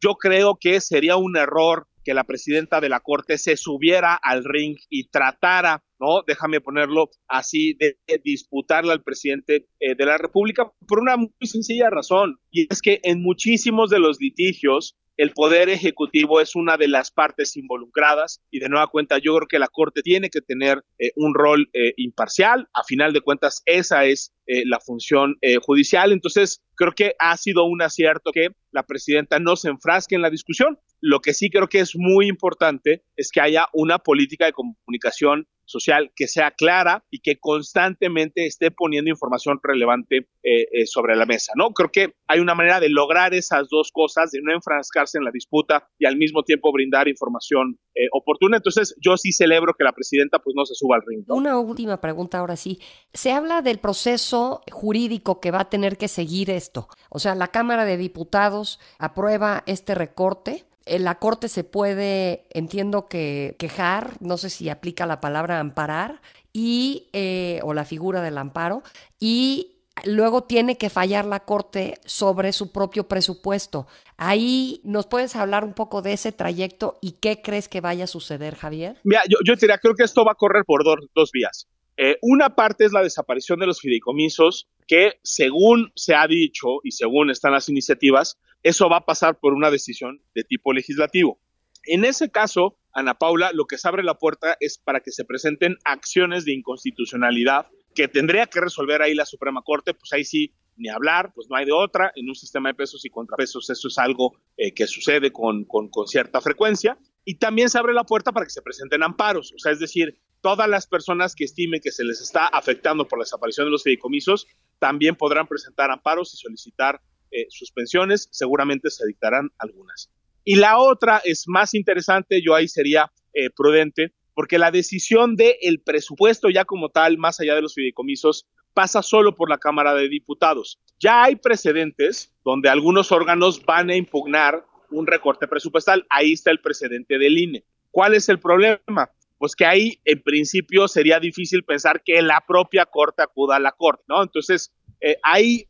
yo 0.00 0.14
creo 0.14 0.56
que 0.60 0.80
sería 0.80 1.16
un 1.16 1.36
error 1.36 1.88
que 2.04 2.14
la 2.14 2.22
presidenta 2.22 2.80
de 2.80 2.88
la 2.88 3.00
Corte 3.00 3.38
se 3.38 3.56
subiera 3.56 4.14
al 4.14 4.44
ring 4.44 4.76
y 4.88 5.08
tratara, 5.08 5.82
¿no? 5.98 6.22
Déjame 6.24 6.60
ponerlo 6.60 7.10
así, 7.26 7.74
de, 7.74 7.98
de 8.06 8.20
disputarle 8.22 8.92
al 8.92 9.02
presidente 9.02 9.66
de 9.80 10.04
la 10.04 10.18
República 10.18 10.70
por 10.86 11.00
una 11.00 11.16
muy 11.16 11.32
sencilla 11.42 11.90
razón, 11.90 12.38
y 12.50 12.72
es 12.72 12.80
que 12.80 13.00
en 13.02 13.22
muchísimos 13.22 13.90
de 13.90 13.98
los 13.98 14.20
litigios 14.20 14.96
el 15.16 15.32
Poder 15.32 15.68
Ejecutivo 15.68 16.40
es 16.40 16.54
una 16.54 16.76
de 16.76 16.88
las 16.88 17.10
partes 17.10 17.56
involucradas 17.56 18.42
y 18.50 18.58
de 18.58 18.68
nueva 18.68 18.86
cuenta 18.88 19.18
yo 19.18 19.34
creo 19.36 19.48
que 19.48 19.58
la 19.58 19.68
Corte 19.68 20.02
tiene 20.02 20.30
que 20.30 20.40
tener 20.40 20.84
eh, 20.98 21.10
un 21.16 21.34
rol 21.34 21.68
eh, 21.72 21.92
imparcial. 21.96 22.68
A 22.74 22.84
final 22.84 23.12
de 23.12 23.22
cuentas, 23.22 23.62
esa 23.64 24.04
es 24.04 24.32
eh, 24.46 24.62
la 24.66 24.78
función 24.80 25.36
judicial. 25.64 26.12
Entonces, 26.12 26.62
creo 26.76 26.92
que 26.92 27.14
ha 27.18 27.36
sido 27.36 27.64
un 27.64 27.82
acierto 27.82 28.30
que 28.32 28.48
la 28.70 28.84
presidenta 28.84 29.38
no 29.38 29.56
se 29.56 29.68
enfrasque 29.68 30.14
en 30.14 30.22
la 30.22 30.30
discusión. 30.30 30.78
Lo 31.00 31.20
que 31.20 31.34
sí 31.34 31.50
creo 31.50 31.68
que 31.68 31.80
es 31.80 31.94
muy 31.96 32.26
importante 32.28 33.04
es 33.16 33.30
que 33.30 33.40
haya 33.40 33.66
una 33.72 33.98
política 33.98 34.46
de 34.46 34.52
comunicación 34.52 35.46
social 35.66 36.12
que 36.14 36.28
sea 36.28 36.52
clara 36.52 37.04
y 37.10 37.20
que 37.20 37.38
constantemente 37.38 38.46
esté 38.46 38.70
poniendo 38.70 39.10
información 39.10 39.58
relevante 39.62 40.28
eh, 40.42 40.68
eh, 40.72 40.86
sobre 40.86 41.16
la 41.16 41.26
mesa, 41.26 41.52
¿no? 41.56 41.70
Creo 41.72 41.90
que 41.90 42.14
hay 42.26 42.40
una 42.40 42.54
manera 42.54 42.80
de 42.80 42.88
lograr 42.88 43.34
esas 43.34 43.68
dos 43.68 43.90
cosas, 43.92 44.30
de 44.30 44.40
no 44.42 44.54
enfrascarse 44.54 45.18
en 45.18 45.24
la 45.24 45.30
disputa 45.32 45.88
y 45.98 46.06
al 46.06 46.16
mismo 46.16 46.44
tiempo 46.44 46.72
brindar 46.72 47.08
información 47.08 47.78
eh, 47.94 48.06
oportuna. 48.12 48.58
Entonces, 48.58 48.94
yo 49.00 49.16
sí 49.16 49.32
celebro 49.32 49.74
que 49.74 49.84
la 49.84 49.92
presidenta 49.92 50.38
pues 50.38 50.54
no 50.56 50.64
se 50.64 50.74
suba 50.74 50.96
al 50.96 51.02
ring. 51.06 51.24
Una 51.28 51.58
última 51.58 52.00
pregunta 52.00 52.38
ahora 52.38 52.56
sí. 52.56 52.78
Se 53.12 53.32
habla 53.32 53.60
del 53.60 53.78
proceso 53.78 54.62
jurídico 54.70 55.40
que 55.40 55.50
va 55.50 55.62
a 55.62 55.70
tener 55.70 55.96
que 55.98 56.08
seguir 56.08 56.50
esto. 56.50 56.88
O 57.10 57.18
sea, 57.18 57.34
la 57.34 57.48
Cámara 57.48 57.84
de 57.84 57.96
Diputados 57.96 58.78
aprueba 58.98 59.64
este 59.66 59.94
recorte 59.94 60.64
la 60.86 61.18
corte 61.18 61.48
se 61.48 61.64
puede, 61.64 62.46
entiendo 62.50 63.08
que 63.08 63.56
quejar, 63.58 64.12
no 64.20 64.36
sé 64.36 64.50
si 64.50 64.68
aplica 64.68 65.06
la 65.06 65.20
palabra 65.20 65.60
amparar, 65.60 66.20
y, 66.52 67.08
eh, 67.12 67.60
o 67.64 67.74
la 67.74 67.84
figura 67.84 68.22
del 68.22 68.38
amparo, 68.38 68.82
y 69.20 69.76
luego 70.04 70.44
tiene 70.44 70.78
que 70.78 70.90
fallar 70.90 71.24
la 71.24 71.40
corte 71.40 71.98
sobre 72.04 72.52
su 72.52 72.72
propio 72.72 73.08
presupuesto. 73.08 73.86
Ahí 74.16 74.80
nos 74.84 75.06
puedes 75.06 75.36
hablar 75.36 75.64
un 75.64 75.74
poco 75.74 76.02
de 76.02 76.12
ese 76.12 76.32
trayecto 76.32 76.98
y 77.02 77.12
qué 77.20 77.42
crees 77.42 77.68
que 77.68 77.80
vaya 77.80 78.04
a 78.04 78.06
suceder, 78.08 78.54
Javier. 78.54 78.98
Mira, 79.04 79.22
yo, 79.28 79.38
yo 79.44 79.56
diría, 79.56 79.78
creo 79.78 79.94
que 79.94 80.04
esto 80.04 80.24
va 80.24 80.32
a 80.32 80.36
correr 80.36 80.64
por 80.64 80.82
dos, 80.84 81.30
vías. 81.32 81.68
Eh, 81.98 82.16
una 82.22 82.54
parte 82.54 82.84
es 82.84 82.92
la 82.92 83.02
desaparición 83.02 83.58
de 83.58 83.66
los 83.66 83.80
fideicomisos, 83.80 84.66
que 84.86 85.14
según 85.22 85.92
se 85.94 86.14
ha 86.14 86.26
dicho 86.26 86.80
y 86.84 86.92
según 86.92 87.30
están 87.30 87.52
las 87.52 87.68
iniciativas, 87.68 88.38
eso 88.66 88.88
va 88.88 88.96
a 88.96 89.04
pasar 89.04 89.38
por 89.38 89.54
una 89.54 89.70
decisión 89.70 90.20
de 90.34 90.42
tipo 90.42 90.72
legislativo. 90.72 91.38
En 91.84 92.04
ese 92.04 92.32
caso, 92.32 92.76
Ana 92.92 93.14
Paula, 93.14 93.52
lo 93.52 93.66
que 93.66 93.78
se 93.78 93.86
abre 93.86 94.02
la 94.02 94.18
puerta 94.18 94.56
es 94.58 94.76
para 94.76 94.98
que 94.98 95.12
se 95.12 95.24
presenten 95.24 95.76
acciones 95.84 96.44
de 96.44 96.52
inconstitucionalidad 96.52 97.68
que 97.94 98.08
tendría 98.08 98.46
que 98.46 98.60
resolver 98.60 99.02
ahí 99.02 99.14
la 99.14 99.24
Suprema 99.24 99.62
Corte, 99.62 99.94
pues 99.94 100.12
ahí 100.12 100.24
sí, 100.24 100.52
ni 100.76 100.88
hablar, 100.88 101.32
pues 101.32 101.46
no 101.48 101.54
hay 101.54 101.64
de 101.64 101.70
otra. 101.70 102.10
En 102.16 102.28
un 102.28 102.34
sistema 102.34 102.70
de 102.70 102.74
pesos 102.74 103.04
y 103.04 103.10
contrapesos 103.10 103.70
eso 103.70 103.86
es 103.86 103.98
algo 103.98 104.34
eh, 104.56 104.74
que 104.74 104.88
sucede 104.88 105.30
con, 105.30 105.64
con, 105.64 105.88
cierta 106.08 106.40
frecuencia. 106.40 106.98
Y 107.24 107.36
también 107.36 107.68
se 107.68 107.78
abre 107.78 107.94
la 107.94 108.02
puerta 108.02 108.32
para 108.32 108.46
que 108.46 108.50
se 108.50 108.62
presenten 108.62 109.04
amparos, 109.04 109.52
o 109.54 109.58
sea, 109.60 109.70
es 109.70 109.78
decir, 109.78 110.18
todas 110.40 110.68
las 110.68 110.88
personas 110.88 111.36
que 111.36 111.44
estimen 111.44 111.80
que 111.80 111.92
se 111.92 112.02
les 112.02 112.20
está 112.20 112.48
afectando 112.48 113.06
por 113.06 113.20
la 113.20 113.22
desaparición 113.24 113.68
de 113.68 113.70
los 113.70 113.84
fideicomisos 113.84 114.48
también 114.80 115.14
podrán 115.14 115.46
presentar 115.46 115.92
amparos 115.92 116.34
y 116.34 116.36
solicitar 116.36 117.00
eh, 117.30 117.46
suspensiones, 117.50 118.28
seguramente 118.30 118.90
se 118.90 119.06
dictarán 119.06 119.50
algunas. 119.58 120.10
Y 120.44 120.56
la 120.56 120.78
otra 120.78 121.20
es 121.24 121.44
más 121.48 121.74
interesante, 121.74 122.40
yo 122.40 122.54
ahí 122.54 122.68
sería 122.68 123.10
eh, 123.34 123.50
prudente, 123.50 124.12
porque 124.34 124.58
la 124.58 124.70
decisión 124.70 125.34
del 125.34 125.54
el 125.60 125.80
presupuesto 125.80 126.50
ya 126.50 126.64
como 126.64 126.90
tal, 126.90 127.18
más 127.18 127.40
allá 127.40 127.54
de 127.54 127.62
los 127.62 127.74
fideicomisos, 127.74 128.46
pasa 128.74 129.02
solo 129.02 129.34
por 129.34 129.48
la 129.48 129.58
Cámara 129.58 129.94
de 129.94 130.08
Diputados. 130.08 130.78
Ya 131.00 131.24
hay 131.24 131.36
precedentes 131.36 132.34
donde 132.44 132.68
algunos 132.68 133.10
órganos 133.10 133.64
van 133.64 133.88
a 133.88 133.96
impugnar 133.96 134.66
un 134.90 135.06
recorte 135.06 135.48
presupuestal. 135.48 136.06
Ahí 136.10 136.34
está 136.34 136.50
el 136.50 136.60
precedente 136.60 137.18
del 137.18 137.38
INE. 137.38 137.64
¿Cuál 137.90 138.14
es 138.14 138.28
el 138.28 138.38
problema? 138.38 139.10
Pues 139.38 139.56
que 139.56 139.64
ahí, 139.64 139.98
en 140.04 140.22
principio, 140.22 140.88
sería 140.88 141.18
difícil 141.18 141.64
pensar 141.64 142.02
que 142.04 142.20
la 142.22 142.44
propia 142.46 142.84
Corte 142.84 143.22
acuda 143.22 143.56
a 143.56 143.60
la 143.60 143.72
Corte, 143.72 144.04
¿no? 144.08 144.22
Entonces, 144.22 144.72
eh, 145.00 145.16
ahí 145.22 145.66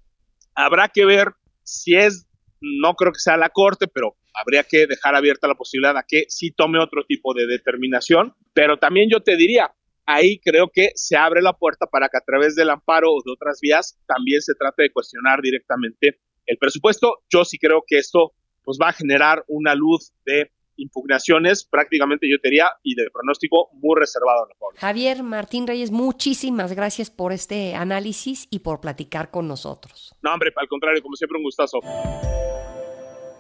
habrá 0.55 0.89
que 0.89 1.05
ver 1.05 1.33
si 1.67 1.97
es, 1.97 2.27
no 2.61 2.95
creo 2.95 3.13
que 3.13 3.19
sea 3.19 3.37
la 3.37 3.51
Corte, 3.51 3.87
pero 3.89 4.17
habría 4.33 4.65
que 4.65 4.87
dejar 4.87 5.15
abierta 5.15 5.49
la 5.49 5.55
posibilidad 5.55 5.97
a 5.97 6.05
que 6.07 6.25
sí 6.29 6.53
tome 6.53 6.79
otro 6.79 7.05
tipo 7.05 7.35
de 7.35 7.47
determinación. 7.47 8.35
Pero 8.55 8.79
también 8.79 9.09
yo 9.11 9.21
te 9.21 9.37
diría, 9.37 9.73
ahí 10.07 10.39
creo 10.39 10.71
que 10.73 10.91
se 10.95 11.17
abre 11.17 11.43
la 11.43 11.53
puerta 11.53 11.87
para 11.87 12.09
que 12.09 12.19
a 12.19 12.25
través 12.25 12.55
del 12.55 12.71
amparo 12.71 13.13
o 13.13 13.23
de 13.25 13.33
otras 13.33 13.61
vías 13.61 13.99
también 14.07 14.41
se 14.41 14.55
trate 14.55 14.85
de 14.85 14.93
cuestionar 14.93 15.43
directamente 15.43 16.21
el 16.47 16.57
presupuesto. 16.59 17.19
Yo 17.29 17.45
sí 17.45 17.59
creo 17.59 17.83
que 17.87 17.99
esto 17.99 18.33
pues 18.63 18.79
va 18.81 18.89
a 18.89 18.93
generar 18.93 19.45
una 19.49 19.75
luz 19.75 20.13
de 20.25 20.51
impugnaciones 20.77 21.65
prácticamente 21.65 22.29
yo 22.29 22.37
diría 22.43 22.69
y 22.83 22.95
de 22.95 23.11
pronóstico 23.11 23.71
muy 23.75 23.99
reservado. 23.99 24.49
Javier 24.77 25.23
Martín 25.23 25.67
Reyes, 25.67 25.91
muchísimas 25.91 26.73
gracias 26.75 27.11
por 27.11 27.33
este 27.33 27.75
análisis 27.75 28.47
y 28.51 28.61
por 28.61 28.81
platicar 28.81 29.31
con 29.31 29.49
nosotros. 29.49 30.15
No, 30.23 30.33
hombre, 30.33 30.53
al 30.57 30.69
contrario, 30.69 31.03
como 31.03 31.17
siempre 31.17 31.39
un 31.39 31.45
gustazo. 31.45 31.81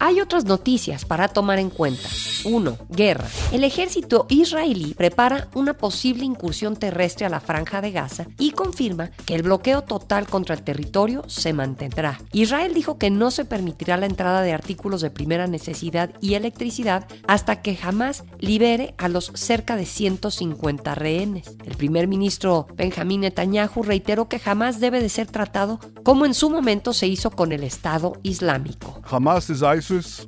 Hay 0.00 0.20
otras 0.20 0.44
noticias 0.44 1.04
para 1.04 1.28
tomar 1.28 1.58
en 1.58 1.70
cuenta. 1.70 2.08
1. 2.44 2.78
Guerra. 2.88 3.26
El 3.52 3.64
ejército 3.64 4.26
israelí 4.28 4.94
prepara 4.94 5.48
una 5.54 5.74
posible 5.74 6.24
incursión 6.24 6.76
terrestre 6.76 7.26
a 7.26 7.28
la 7.28 7.40
franja 7.40 7.80
de 7.80 7.90
Gaza 7.90 8.26
y 8.38 8.52
confirma 8.52 9.10
que 9.26 9.34
el 9.34 9.42
bloqueo 9.42 9.82
total 9.82 10.26
contra 10.28 10.54
el 10.54 10.62
territorio 10.62 11.24
se 11.26 11.52
mantendrá. 11.52 12.20
Israel 12.32 12.74
dijo 12.74 12.96
que 12.96 13.10
no 13.10 13.30
se 13.32 13.44
permitirá 13.44 13.96
la 13.96 14.06
entrada 14.06 14.42
de 14.42 14.52
artículos 14.52 15.00
de 15.00 15.10
primera 15.10 15.46
necesidad 15.46 16.10
y 16.20 16.34
electricidad 16.34 17.06
hasta 17.26 17.60
que 17.60 17.74
jamás 17.74 18.24
libere 18.38 18.94
a 18.98 19.08
los 19.08 19.32
cerca 19.34 19.76
de 19.76 19.86
150 19.86 20.94
rehenes. 20.94 21.56
El 21.64 21.76
primer 21.76 22.06
ministro 22.06 22.68
Benjamín 22.74 23.22
Netanyahu 23.22 23.82
reiteró 23.82 24.28
que 24.28 24.38
jamás 24.38 24.78
debe 24.78 25.02
de 25.02 25.08
ser 25.08 25.26
tratado 25.26 25.80
como 26.04 26.24
en 26.24 26.34
su 26.34 26.50
momento 26.50 26.92
se 26.92 27.08
hizo 27.08 27.30
con 27.30 27.52
el 27.52 27.64
Estado 27.64 28.14
Islámico. 28.22 29.00
Hamas 29.10 29.50
is 29.50 29.62
ISIS, 29.90 30.26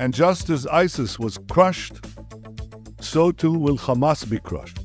and 0.00 0.12
just 0.12 0.50
as 0.50 0.66
ISIS 0.66 1.16
was 1.16 1.38
crushed, 1.48 2.04
so 3.00 3.30
too 3.30 3.52
will 3.52 3.78
Hamas 3.78 4.28
be 4.28 4.40
crushed. 4.40 4.80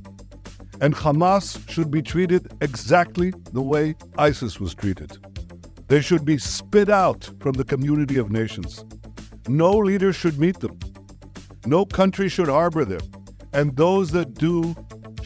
And 0.79 0.93
Hamas 0.95 1.67
should 1.67 1.89
be 1.89 2.03
treated 2.03 2.51
exactly 2.61 3.33
the 3.51 3.63
way 3.63 3.95
ISIS 4.15 4.59
was 4.59 4.75
treated. 4.75 5.17
They 5.87 6.01
should 6.01 6.23
be 6.23 6.37
spit 6.37 6.89
out 6.89 7.31
from 7.39 7.53
the 7.53 7.63
community 7.63 8.17
of 8.17 8.29
nations. 8.29 8.85
No 9.47 9.71
leader 9.71 10.13
should 10.13 10.37
meet 10.37 10.59
them. 10.59 10.77
No 11.65 11.83
country 11.83 12.29
should 12.29 12.47
harbor 12.47 12.85
them. 12.85 13.01
And 13.53 13.75
those 13.75 14.11
that 14.11 14.35
do 14.35 14.75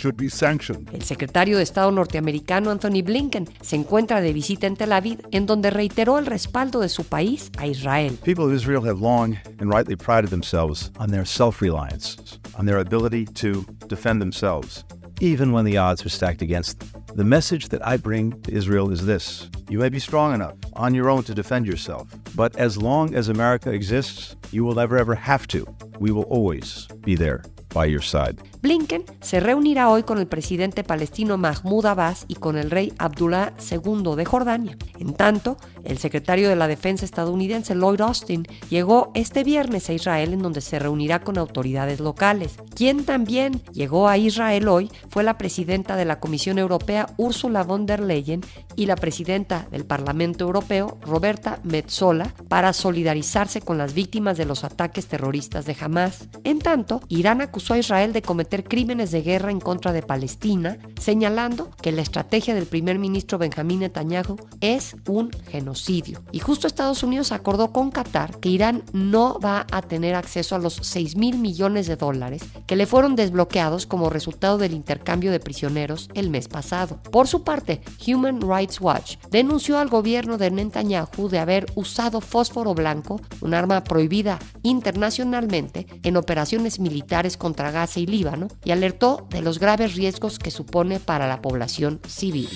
should 0.03 0.17
be 0.17 0.29
sanctioned. 0.29 0.89
El 0.93 1.03
secretario 1.03 1.55
de 1.55 1.63
Estado 1.63 1.89
norteamericano 1.89 2.71
Anthony 2.71 3.01
Blinken 3.01 3.47
se 3.61 3.77
encuentra 3.77 4.19
de 4.19 4.33
visita 4.33 4.67
en 4.67 4.75
Tel 4.75 4.91
Aviv, 4.91 5.21
en 5.31 5.45
donde 5.45 5.69
reiteró 5.69 6.17
el 6.17 6.25
respaldo 6.25 6.81
de 6.81 6.89
su 6.89 7.05
país 7.05 7.49
a 7.57 7.67
Israel. 7.67 8.17
People 8.23 8.43
of 8.43 8.51
Israel 8.51 8.85
have 8.85 8.99
long 8.99 9.37
and 9.59 9.71
rightly 9.71 9.95
prided 9.95 10.29
themselves 10.29 10.91
on 10.99 11.09
their 11.09 11.25
self-reliance, 11.25 12.17
on 12.59 12.65
their 12.65 12.79
ability 12.79 13.25
to 13.25 13.65
defend 13.87 14.19
themselves, 14.19 14.83
even 15.21 15.53
when 15.53 15.63
the 15.63 15.77
odds 15.77 16.05
are 16.05 16.09
stacked 16.09 16.41
against 16.41 16.79
them. 16.79 16.89
The 17.15 17.23
message 17.23 17.69
that 17.69 17.87
I 17.87 17.95
bring 17.95 18.41
to 18.41 18.51
Israel 18.51 18.91
is 18.91 19.05
this 19.05 19.49
You 19.69 19.79
may 19.79 19.87
be 19.87 19.99
strong 19.99 20.33
enough 20.33 20.55
on 20.73 20.93
your 20.93 21.09
own 21.09 21.23
to 21.23 21.33
defend 21.33 21.65
yourself, 21.65 22.09
but 22.35 22.57
as 22.57 22.77
long 22.77 23.15
as 23.15 23.29
America 23.29 23.71
exists, 23.71 24.35
you 24.51 24.65
will 24.65 24.75
never 24.75 24.97
ever 24.97 25.15
have 25.15 25.47
to. 25.47 25.65
We 25.99 26.11
will 26.11 26.23
always 26.23 26.87
be 27.05 27.15
there 27.15 27.43
by 27.69 27.85
your 27.85 28.01
side. 28.01 28.41
Blinken 28.63 29.03
se 29.19 29.41
reunirá 29.41 29.89
hoy 29.89 30.03
con 30.03 30.19
el 30.19 30.27
presidente 30.27 30.85
palestino 30.85 31.37
Mahmoud 31.37 31.85
Abbas 31.85 32.23
y 32.29 32.35
con 32.35 32.57
el 32.57 32.71
rey 32.71 32.93
Abdullah 32.97 33.51
II 33.69 34.15
de 34.15 34.23
Jordania. 34.23 34.77
En 34.99 35.13
tanto, 35.15 35.57
el 35.83 35.97
secretario 35.97 36.47
de 36.47 36.55
la 36.55 36.69
Defensa 36.69 37.03
estadounidense 37.03 37.75
Lloyd 37.75 37.99
Austin 37.99 38.47
llegó 38.69 39.11
este 39.15 39.43
viernes 39.43 39.89
a 39.89 39.93
Israel 39.93 40.31
en 40.31 40.41
donde 40.41 40.61
se 40.61 40.79
reunirá 40.79 41.19
con 41.19 41.37
autoridades 41.37 41.99
locales. 41.99 42.55
Quien 42.73 43.03
también 43.03 43.61
llegó 43.73 44.07
a 44.07 44.17
Israel 44.17 44.69
hoy 44.69 44.89
fue 45.09 45.23
la 45.23 45.37
presidenta 45.37 45.97
de 45.97 46.05
la 46.05 46.21
Comisión 46.21 46.57
Europea 46.57 47.09
Ursula 47.17 47.63
von 47.63 47.85
der 47.85 47.99
Leyen 47.99 48.39
y 48.77 48.85
la 48.85 48.95
presidenta 48.95 49.67
del 49.71 49.83
Parlamento 49.83 50.45
Europeo 50.45 50.99
Roberta 51.01 51.59
Metsola 51.63 52.33
para 52.47 52.71
solidarizarse 52.71 53.59
con 53.59 53.77
las 53.77 53.93
víctimas 53.93 54.37
de 54.37 54.45
los 54.45 54.63
ataques 54.63 55.07
terroristas 55.07 55.65
de 55.65 55.75
Hamas. 55.81 56.29
En 56.45 56.59
tanto, 56.59 57.01
Irán 57.09 57.41
acusó 57.41 57.73
a 57.73 57.79
Israel 57.79 58.13
de 58.13 58.21
cometer 58.21 58.52
crímenes 58.61 59.09
de 59.09 59.23
guerra 59.23 59.49
en 59.49 59.59
contra 59.59 59.93
de 59.93 60.03
Palestina, 60.03 60.77
señalando 60.99 61.71
que 61.81 61.91
la 61.91 62.03
estrategia 62.03 62.53
del 62.53 62.67
primer 62.67 62.99
ministro 62.99 63.39
Benjamín 63.39 63.79
Netanyahu 63.79 64.35
es 64.61 64.95
un 65.07 65.31
genocidio. 65.49 66.21
Y 66.31 66.39
justo 66.39 66.67
Estados 66.67 67.01
Unidos 67.01 67.31
acordó 67.31 67.71
con 67.71 67.89
Qatar 67.89 68.39
que 68.39 68.49
Irán 68.49 68.83
no 68.91 69.39
va 69.39 69.65
a 69.71 69.81
tener 69.81 70.13
acceso 70.13 70.55
a 70.55 70.59
los 70.59 70.75
6 70.75 71.15
mil 71.15 71.37
millones 71.37 71.87
de 71.87 71.95
dólares 71.95 72.43
que 72.67 72.75
le 72.75 72.85
fueron 72.85 73.15
desbloqueados 73.15 73.85
como 73.87 74.09
resultado 74.09 74.57
del 74.57 74.73
intercambio 74.73 75.31
de 75.31 75.39
prisioneros 75.39 76.09
el 76.13 76.29
mes 76.29 76.47
pasado. 76.47 76.99
Por 77.11 77.27
su 77.27 77.43
parte, 77.43 77.81
Human 78.05 78.41
Rights 78.41 78.81
Watch 78.81 79.15
denunció 79.31 79.79
al 79.79 79.89
gobierno 79.89 80.37
de 80.37 80.51
Netanyahu 80.51 81.29
de 81.29 81.39
haber 81.39 81.65
usado 81.75 82.21
fósforo 82.21 82.73
blanco, 82.73 83.21
un 83.41 83.53
arma 83.53 83.83
prohibida 83.83 84.39
internacionalmente, 84.63 85.87
en 86.03 86.17
operaciones 86.17 86.79
militares 86.79 87.37
contra 87.37 87.71
Gaza 87.71 87.99
y 87.99 88.05
Líbano 88.05 88.42
y 88.63 88.71
alertó 88.71 89.27
de 89.29 89.41
los 89.41 89.59
graves 89.59 89.95
riesgos 89.95 90.39
que 90.39 90.51
supone 90.51 90.99
para 90.99 91.27
la 91.27 91.41
población 91.41 91.99
civil. 92.07 92.49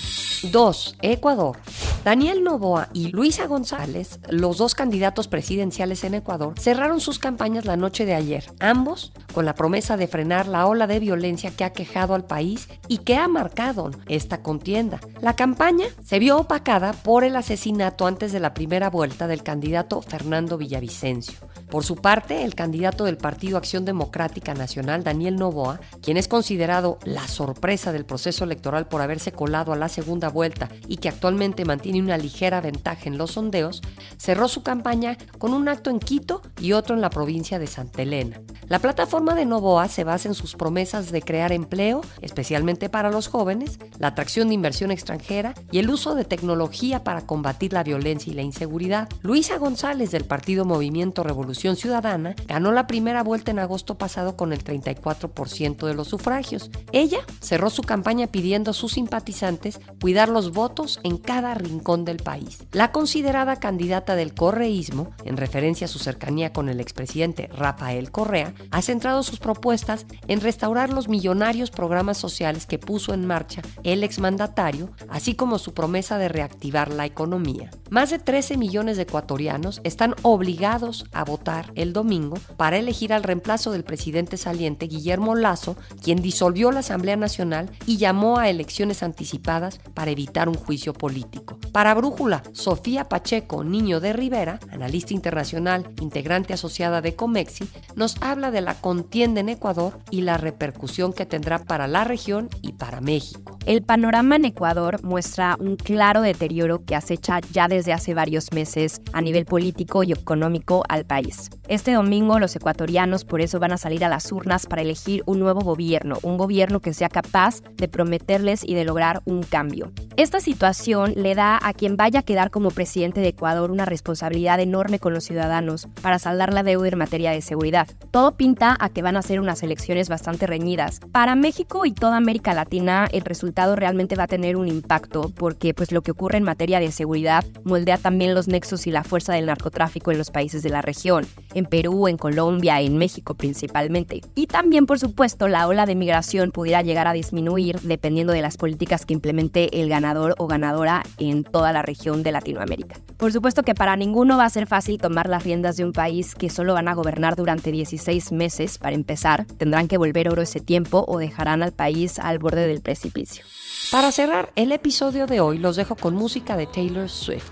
2. 0.50 0.96
Ecuador. 1.02 1.56
Daniel 2.04 2.44
Novoa 2.44 2.88
y 2.92 3.08
Luisa 3.08 3.46
González, 3.46 4.20
los 4.28 4.58
dos 4.58 4.74
candidatos 4.74 5.28
presidenciales 5.28 6.04
en 6.04 6.14
Ecuador, 6.14 6.54
cerraron 6.58 7.00
sus 7.00 7.18
campañas 7.18 7.64
la 7.64 7.76
noche 7.76 8.06
de 8.06 8.14
ayer, 8.14 8.44
ambos 8.60 9.12
con 9.34 9.44
la 9.44 9.54
promesa 9.54 9.96
de 9.96 10.06
frenar 10.06 10.46
la 10.46 10.66
ola 10.66 10.86
de 10.86 11.00
violencia 11.00 11.50
que 11.50 11.64
ha 11.64 11.72
quejado 11.72 12.14
al 12.14 12.24
país 12.24 12.68
y 12.86 12.98
que 12.98 13.16
ha 13.16 13.28
marcado 13.28 13.90
esta 14.06 14.42
contienda. 14.42 15.00
La 15.20 15.36
campaña 15.36 15.86
se 16.04 16.18
vio 16.18 16.38
opacada 16.38 16.92
por 16.92 17.24
el 17.24 17.36
asesinato 17.36 18.06
antes 18.06 18.32
de 18.32 18.40
la 18.40 18.54
primera 18.54 18.90
vuelta 18.90 19.26
del 19.26 19.42
candidato 19.42 20.02
Fernando 20.02 20.56
Villavicencio. 20.56 21.38
Por 21.70 21.84
su 21.84 21.96
parte, 21.96 22.44
el 22.44 22.54
candidato 22.54 23.04
del 23.04 23.18
Partido 23.18 23.58
Acción 23.58 23.84
Democrática 23.84 24.54
Nacional, 24.54 25.04
Daniel 25.04 25.36
Novoa, 25.36 25.77
quien 26.02 26.16
es 26.16 26.28
considerado 26.28 26.98
la 27.04 27.26
sorpresa 27.28 27.92
del 27.92 28.04
proceso 28.04 28.44
electoral 28.44 28.88
por 28.88 29.02
haberse 29.02 29.32
colado 29.32 29.72
a 29.72 29.76
la 29.76 29.88
segunda 29.88 30.28
vuelta 30.28 30.68
y 30.86 30.98
que 30.98 31.08
actualmente 31.08 31.64
mantiene 31.64 32.00
una 32.00 32.18
ligera 32.18 32.60
ventaja 32.60 33.02
en 33.04 33.18
los 33.18 33.32
sondeos, 33.32 33.82
cerró 34.16 34.48
su 34.48 34.62
campaña 34.62 35.16
con 35.38 35.52
un 35.54 35.68
acto 35.68 35.90
en 35.90 35.98
Quito 35.98 36.42
y 36.60 36.72
otro 36.72 36.94
en 36.94 37.00
la 37.00 37.10
provincia 37.10 37.58
de 37.58 37.66
Santa 37.66 38.02
Elena. 38.02 38.40
La 38.68 38.78
plataforma 38.78 39.34
de 39.34 39.46
Novoa 39.46 39.88
se 39.88 40.04
basa 40.04 40.28
en 40.28 40.34
sus 40.34 40.54
promesas 40.54 41.10
de 41.10 41.22
crear 41.22 41.52
empleo, 41.52 42.02
especialmente 42.20 42.88
para 42.88 43.10
los 43.10 43.28
jóvenes, 43.28 43.78
la 43.98 44.08
atracción 44.08 44.48
de 44.48 44.54
inversión 44.54 44.90
extranjera 44.90 45.54
y 45.70 45.78
el 45.78 45.90
uso 45.90 46.14
de 46.14 46.24
tecnología 46.24 47.04
para 47.04 47.26
combatir 47.26 47.72
la 47.72 47.82
violencia 47.82 48.30
y 48.30 48.36
la 48.36 48.42
inseguridad. 48.42 49.08
Luisa 49.22 49.58
González 49.58 50.10
del 50.10 50.24
Partido 50.24 50.64
Movimiento 50.64 51.22
Revolución 51.22 51.76
Ciudadana 51.76 52.34
ganó 52.46 52.72
la 52.72 52.86
primera 52.86 53.22
vuelta 53.22 53.50
en 53.50 53.58
agosto 53.58 53.96
pasado 53.96 54.36
con 54.36 54.52
el 54.52 54.62
34% 54.62 55.67
de 55.76 55.94
los 55.94 56.08
sufragios. 56.08 56.70
Ella 56.92 57.18
cerró 57.40 57.70
su 57.70 57.82
campaña 57.82 58.26
pidiendo 58.26 58.70
a 58.70 58.74
sus 58.74 58.92
simpatizantes 58.92 59.80
cuidar 60.00 60.28
los 60.28 60.52
votos 60.52 61.00
en 61.02 61.18
cada 61.18 61.54
rincón 61.54 62.04
del 62.04 62.18
país. 62.18 62.58
La 62.72 62.92
considerada 62.92 63.56
candidata 63.56 64.16
del 64.16 64.34
correísmo, 64.34 65.10
en 65.24 65.36
referencia 65.36 65.84
a 65.84 65.88
su 65.88 65.98
cercanía 65.98 66.52
con 66.52 66.68
el 66.68 66.80
expresidente 66.80 67.48
Rafael 67.48 68.10
Correa, 68.10 68.54
ha 68.70 68.82
centrado 68.82 69.22
sus 69.22 69.38
propuestas 69.38 70.06
en 70.26 70.40
restaurar 70.40 70.92
los 70.92 71.08
millonarios 71.08 71.70
programas 71.70 72.18
sociales 72.18 72.66
que 72.66 72.78
puso 72.78 73.12
en 73.14 73.26
marcha 73.26 73.62
el 73.82 74.04
exmandatario, 74.04 74.90
así 75.08 75.34
como 75.34 75.58
su 75.58 75.74
promesa 75.74 76.18
de 76.18 76.28
reactivar 76.28 76.92
la 76.92 77.06
economía. 77.06 77.70
Más 77.90 78.10
de 78.10 78.18
13 78.18 78.56
millones 78.56 78.96
de 78.96 79.02
ecuatorianos 79.04 79.80
están 79.84 80.14
obligados 80.22 81.06
a 81.12 81.24
votar 81.24 81.72
el 81.74 81.92
domingo 81.92 82.36
para 82.56 82.76
elegir 82.76 83.12
al 83.12 83.22
reemplazo 83.22 83.72
del 83.72 83.84
presidente 83.84 84.36
saliente 84.36 84.86
Guillermo 84.86 85.34
Lazo, 85.34 85.57
quien 86.02 86.22
disolvió 86.22 86.70
la 86.70 86.80
Asamblea 86.80 87.16
Nacional 87.16 87.70
y 87.86 87.96
llamó 87.96 88.38
a 88.38 88.48
elecciones 88.48 89.02
anticipadas 89.02 89.80
para 89.94 90.10
evitar 90.10 90.48
un 90.48 90.54
juicio 90.54 90.92
político. 90.92 91.58
Para 91.72 91.94
Brújula, 91.94 92.42
Sofía 92.52 93.08
Pacheco, 93.08 93.64
niño 93.64 94.00
de 94.00 94.12
Rivera, 94.12 94.60
analista 94.72 95.14
internacional, 95.14 95.90
integrante 96.00 96.54
asociada 96.54 97.00
de 97.00 97.14
Comexi, 97.14 97.68
nos 97.94 98.16
habla 98.20 98.50
de 98.50 98.60
la 98.60 98.74
contienda 98.74 99.40
en 99.40 99.48
Ecuador 99.48 99.98
y 100.10 100.22
la 100.22 100.36
repercusión 100.36 101.12
que 101.12 101.26
tendrá 101.26 101.58
para 101.58 101.86
la 101.86 102.04
región 102.04 102.48
y 102.62 102.72
para 102.72 103.00
México. 103.00 103.58
El 103.66 103.82
panorama 103.82 104.36
en 104.36 104.46
Ecuador 104.46 105.02
muestra 105.02 105.56
un 105.60 105.76
claro 105.76 106.22
deterioro 106.22 106.84
que 106.84 106.96
acecha 106.96 107.40
ya 107.52 107.68
desde 107.68 107.92
hace 107.92 108.14
varios 108.14 108.52
meses 108.52 109.02
a 109.12 109.20
nivel 109.20 109.44
político 109.44 110.02
y 110.02 110.12
económico 110.12 110.84
al 110.88 111.04
país. 111.04 111.50
Este 111.68 111.92
domingo 111.92 112.38
los 112.38 112.56
ecuatorianos 112.56 113.24
por 113.24 113.40
eso 113.40 113.58
van 113.58 113.72
a 113.72 113.78
salir 113.78 114.04
a 114.04 114.08
las 114.08 114.32
urnas 114.32 114.66
para 114.66 114.82
elegir 114.82 115.22
un 115.26 115.37
nuevo 115.38 115.60
gobierno, 115.60 116.18
un 116.22 116.36
gobierno 116.36 116.80
que 116.80 116.94
sea 116.94 117.08
capaz 117.08 117.62
de 117.76 117.88
prometerles 117.88 118.62
y 118.64 118.74
de 118.74 118.84
lograr 118.84 119.22
un 119.24 119.42
cambio. 119.42 119.92
Esta 120.16 120.40
situación 120.40 121.14
le 121.16 121.34
da 121.34 121.58
a 121.62 121.72
quien 121.72 121.96
vaya 121.96 122.20
a 122.20 122.22
quedar 122.24 122.50
como 122.50 122.70
presidente 122.70 123.20
de 123.20 123.28
Ecuador 123.28 123.70
una 123.70 123.84
responsabilidad 123.84 124.60
enorme 124.60 124.98
con 124.98 125.14
los 125.14 125.24
ciudadanos 125.24 125.88
para 126.02 126.18
saldar 126.18 126.52
la 126.52 126.62
deuda 126.62 126.88
en 126.88 126.98
materia 126.98 127.30
de 127.30 127.40
seguridad. 127.40 127.88
Todo 128.10 128.36
pinta 128.36 128.76
a 128.80 128.88
que 128.88 129.02
van 129.02 129.16
a 129.16 129.22
ser 129.22 129.40
unas 129.40 129.62
elecciones 129.62 130.08
bastante 130.08 130.46
reñidas. 130.46 131.00
Para 131.12 131.34
México 131.34 131.84
y 131.84 131.92
toda 131.92 132.16
América 132.16 132.54
Latina 132.54 133.08
el 133.12 133.22
resultado 133.22 133.76
realmente 133.76 134.16
va 134.16 134.24
a 134.24 134.28
tener 134.28 134.56
un 134.56 134.68
impacto 134.68 135.32
porque 135.36 135.74
pues 135.74 135.92
lo 135.92 136.02
que 136.02 136.10
ocurre 136.10 136.38
en 136.38 136.44
materia 136.44 136.80
de 136.80 136.90
seguridad 136.90 137.44
moldea 137.64 137.98
también 137.98 138.34
los 138.34 138.48
nexos 138.48 138.86
y 138.86 138.90
la 138.90 139.04
fuerza 139.04 139.34
del 139.34 139.46
narcotráfico 139.46 140.10
en 140.10 140.18
los 140.18 140.30
países 140.30 140.62
de 140.62 140.70
la 140.70 140.82
región 140.82 141.26
en 141.54 141.64
Perú, 141.64 142.08
en 142.08 142.16
Colombia, 142.16 142.80
en 142.80 142.96
México 142.96 143.34
principalmente. 143.34 144.20
Y 144.34 144.46
también, 144.46 144.86
por 144.86 144.98
supuesto, 144.98 145.27
la 145.48 145.66
ola 145.66 145.86
de 145.86 145.94
migración 145.94 146.50
pudiera 146.50 146.82
llegar 146.82 147.06
a 147.06 147.12
disminuir 147.12 147.80
dependiendo 147.80 148.32
de 148.32 148.42
las 148.42 148.56
políticas 148.56 149.04
que 149.04 149.14
implemente 149.14 149.80
el 149.80 149.88
ganador 149.88 150.34
o 150.38 150.46
ganadora 150.46 151.02
en 151.18 151.44
toda 151.44 151.72
la 151.72 151.82
región 151.82 152.22
de 152.22 152.32
Latinoamérica. 152.32 152.96
Por 153.16 153.32
supuesto 153.32 153.62
que 153.62 153.74
para 153.74 153.96
ninguno 153.96 154.36
va 154.36 154.44
a 154.44 154.50
ser 154.50 154.66
fácil 154.66 154.98
tomar 154.98 155.28
las 155.28 155.44
riendas 155.44 155.76
de 155.76 155.84
un 155.84 155.92
país 155.92 156.34
que 156.34 156.50
solo 156.50 156.74
van 156.74 156.88
a 156.88 156.94
gobernar 156.94 157.36
durante 157.36 157.72
16 157.72 158.32
meses 158.32 158.78
para 158.78 158.94
empezar. 158.94 159.46
Tendrán 159.58 159.88
que 159.88 159.98
volver 159.98 160.28
oro 160.28 160.42
ese 160.42 160.60
tiempo 160.60 161.04
o 161.06 161.18
dejarán 161.18 161.62
al 161.62 161.72
país 161.72 162.18
al 162.18 162.38
borde 162.38 162.66
del 162.66 162.80
precipicio. 162.80 163.44
Para 163.90 164.12
cerrar 164.12 164.50
el 164.56 164.72
episodio 164.72 165.26
de 165.26 165.40
hoy 165.40 165.58
los 165.58 165.76
dejo 165.76 165.96
con 165.96 166.14
música 166.14 166.56
de 166.56 166.66
Taylor 166.66 167.08
Swift. 167.08 167.50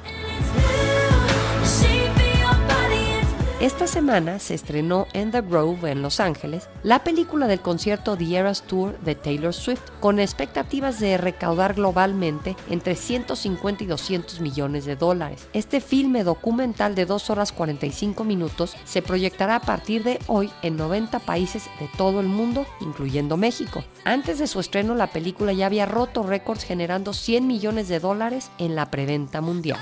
Esta 3.58 3.86
semana 3.86 4.38
se 4.38 4.52
estrenó 4.52 5.06
en 5.14 5.30
The 5.30 5.40
Grove 5.40 5.90
en 5.90 6.02
Los 6.02 6.20
Ángeles 6.20 6.68
la 6.82 7.02
película 7.02 7.46
del 7.46 7.62
concierto 7.62 8.14
The 8.14 8.36
Eras 8.36 8.64
Tour 8.64 8.98
de 8.98 9.14
Taylor 9.14 9.54
Swift 9.54 9.80
con 9.98 10.20
expectativas 10.20 11.00
de 11.00 11.16
recaudar 11.16 11.72
globalmente 11.72 12.54
entre 12.68 12.94
150 12.96 13.82
y 13.82 13.86
200 13.86 14.40
millones 14.40 14.84
de 14.84 14.96
dólares. 14.96 15.48
Este 15.54 15.80
filme 15.80 16.22
documental 16.22 16.94
de 16.94 17.06
2 17.06 17.30
horas 17.30 17.52
45 17.52 18.24
minutos 18.24 18.76
se 18.84 19.00
proyectará 19.00 19.56
a 19.56 19.60
partir 19.60 20.04
de 20.04 20.18
hoy 20.26 20.50
en 20.60 20.76
90 20.76 21.18
países 21.20 21.64
de 21.80 21.88
todo 21.96 22.20
el 22.20 22.26
mundo, 22.26 22.66
incluyendo 22.80 23.38
México. 23.38 23.82
Antes 24.04 24.38
de 24.38 24.48
su 24.48 24.60
estreno 24.60 24.94
la 24.94 25.06
película 25.06 25.54
ya 25.54 25.64
había 25.64 25.86
roto 25.86 26.22
récords 26.22 26.62
generando 26.62 27.14
100 27.14 27.46
millones 27.46 27.88
de 27.88 28.00
dólares 28.00 28.50
en 28.58 28.74
la 28.76 28.90
preventa 28.90 29.40
mundial. 29.40 29.78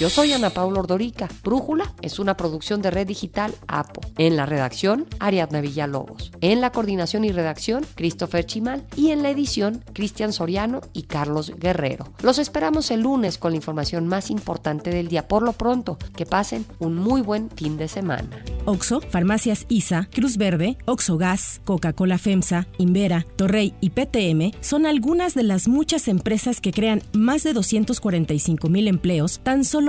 Yo 0.00 0.08
soy 0.08 0.32
Ana 0.32 0.48
Paula 0.48 0.80
Ordorica. 0.80 1.28
Brújula 1.44 1.92
es 2.00 2.18
una 2.18 2.34
producción 2.34 2.80
de 2.80 2.90
Red 2.90 3.08
Digital 3.08 3.54
APO. 3.66 4.00
En 4.16 4.34
la 4.34 4.46
redacción, 4.46 5.06
Ariadna 5.18 5.60
Villalobos. 5.60 6.32
En 6.40 6.62
la 6.62 6.72
coordinación 6.72 7.26
y 7.26 7.32
redacción, 7.32 7.84
Christopher 7.96 8.46
Chimal. 8.46 8.86
Y 8.96 9.10
en 9.10 9.22
la 9.22 9.28
edición, 9.28 9.84
Cristian 9.92 10.32
Soriano 10.32 10.80
y 10.94 11.02
Carlos 11.02 11.52
Guerrero. 11.54 12.06
Los 12.22 12.38
esperamos 12.38 12.90
el 12.90 13.02
lunes 13.02 13.36
con 13.36 13.52
la 13.52 13.56
información 13.56 14.08
más 14.08 14.30
importante 14.30 14.88
del 14.88 15.08
día. 15.08 15.28
Por 15.28 15.42
lo 15.42 15.52
pronto, 15.52 15.98
que 16.16 16.24
pasen 16.24 16.64
un 16.78 16.94
muy 16.94 17.20
buen 17.20 17.50
fin 17.50 17.76
de 17.76 17.86
semana. 17.86 18.42
Oxo, 18.64 19.02
Farmacias 19.02 19.66
ISA, 19.68 20.08
Cruz 20.10 20.38
Verde, 20.38 20.78
Oxo 20.86 21.18
Gas, 21.18 21.60
Coca-Cola 21.66 22.16
FEMSA, 22.16 22.66
Invera, 22.78 23.26
Torrey 23.36 23.74
y 23.82 23.90
PTM 23.90 24.56
son 24.62 24.86
algunas 24.86 25.34
de 25.34 25.42
las 25.42 25.68
muchas 25.68 26.08
empresas 26.08 26.62
que 26.62 26.72
crean 26.72 27.02
más 27.12 27.42
de 27.42 27.52
245 27.52 28.68
mil 28.70 28.88
empleos 28.88 29.40
tan 29.42 29.64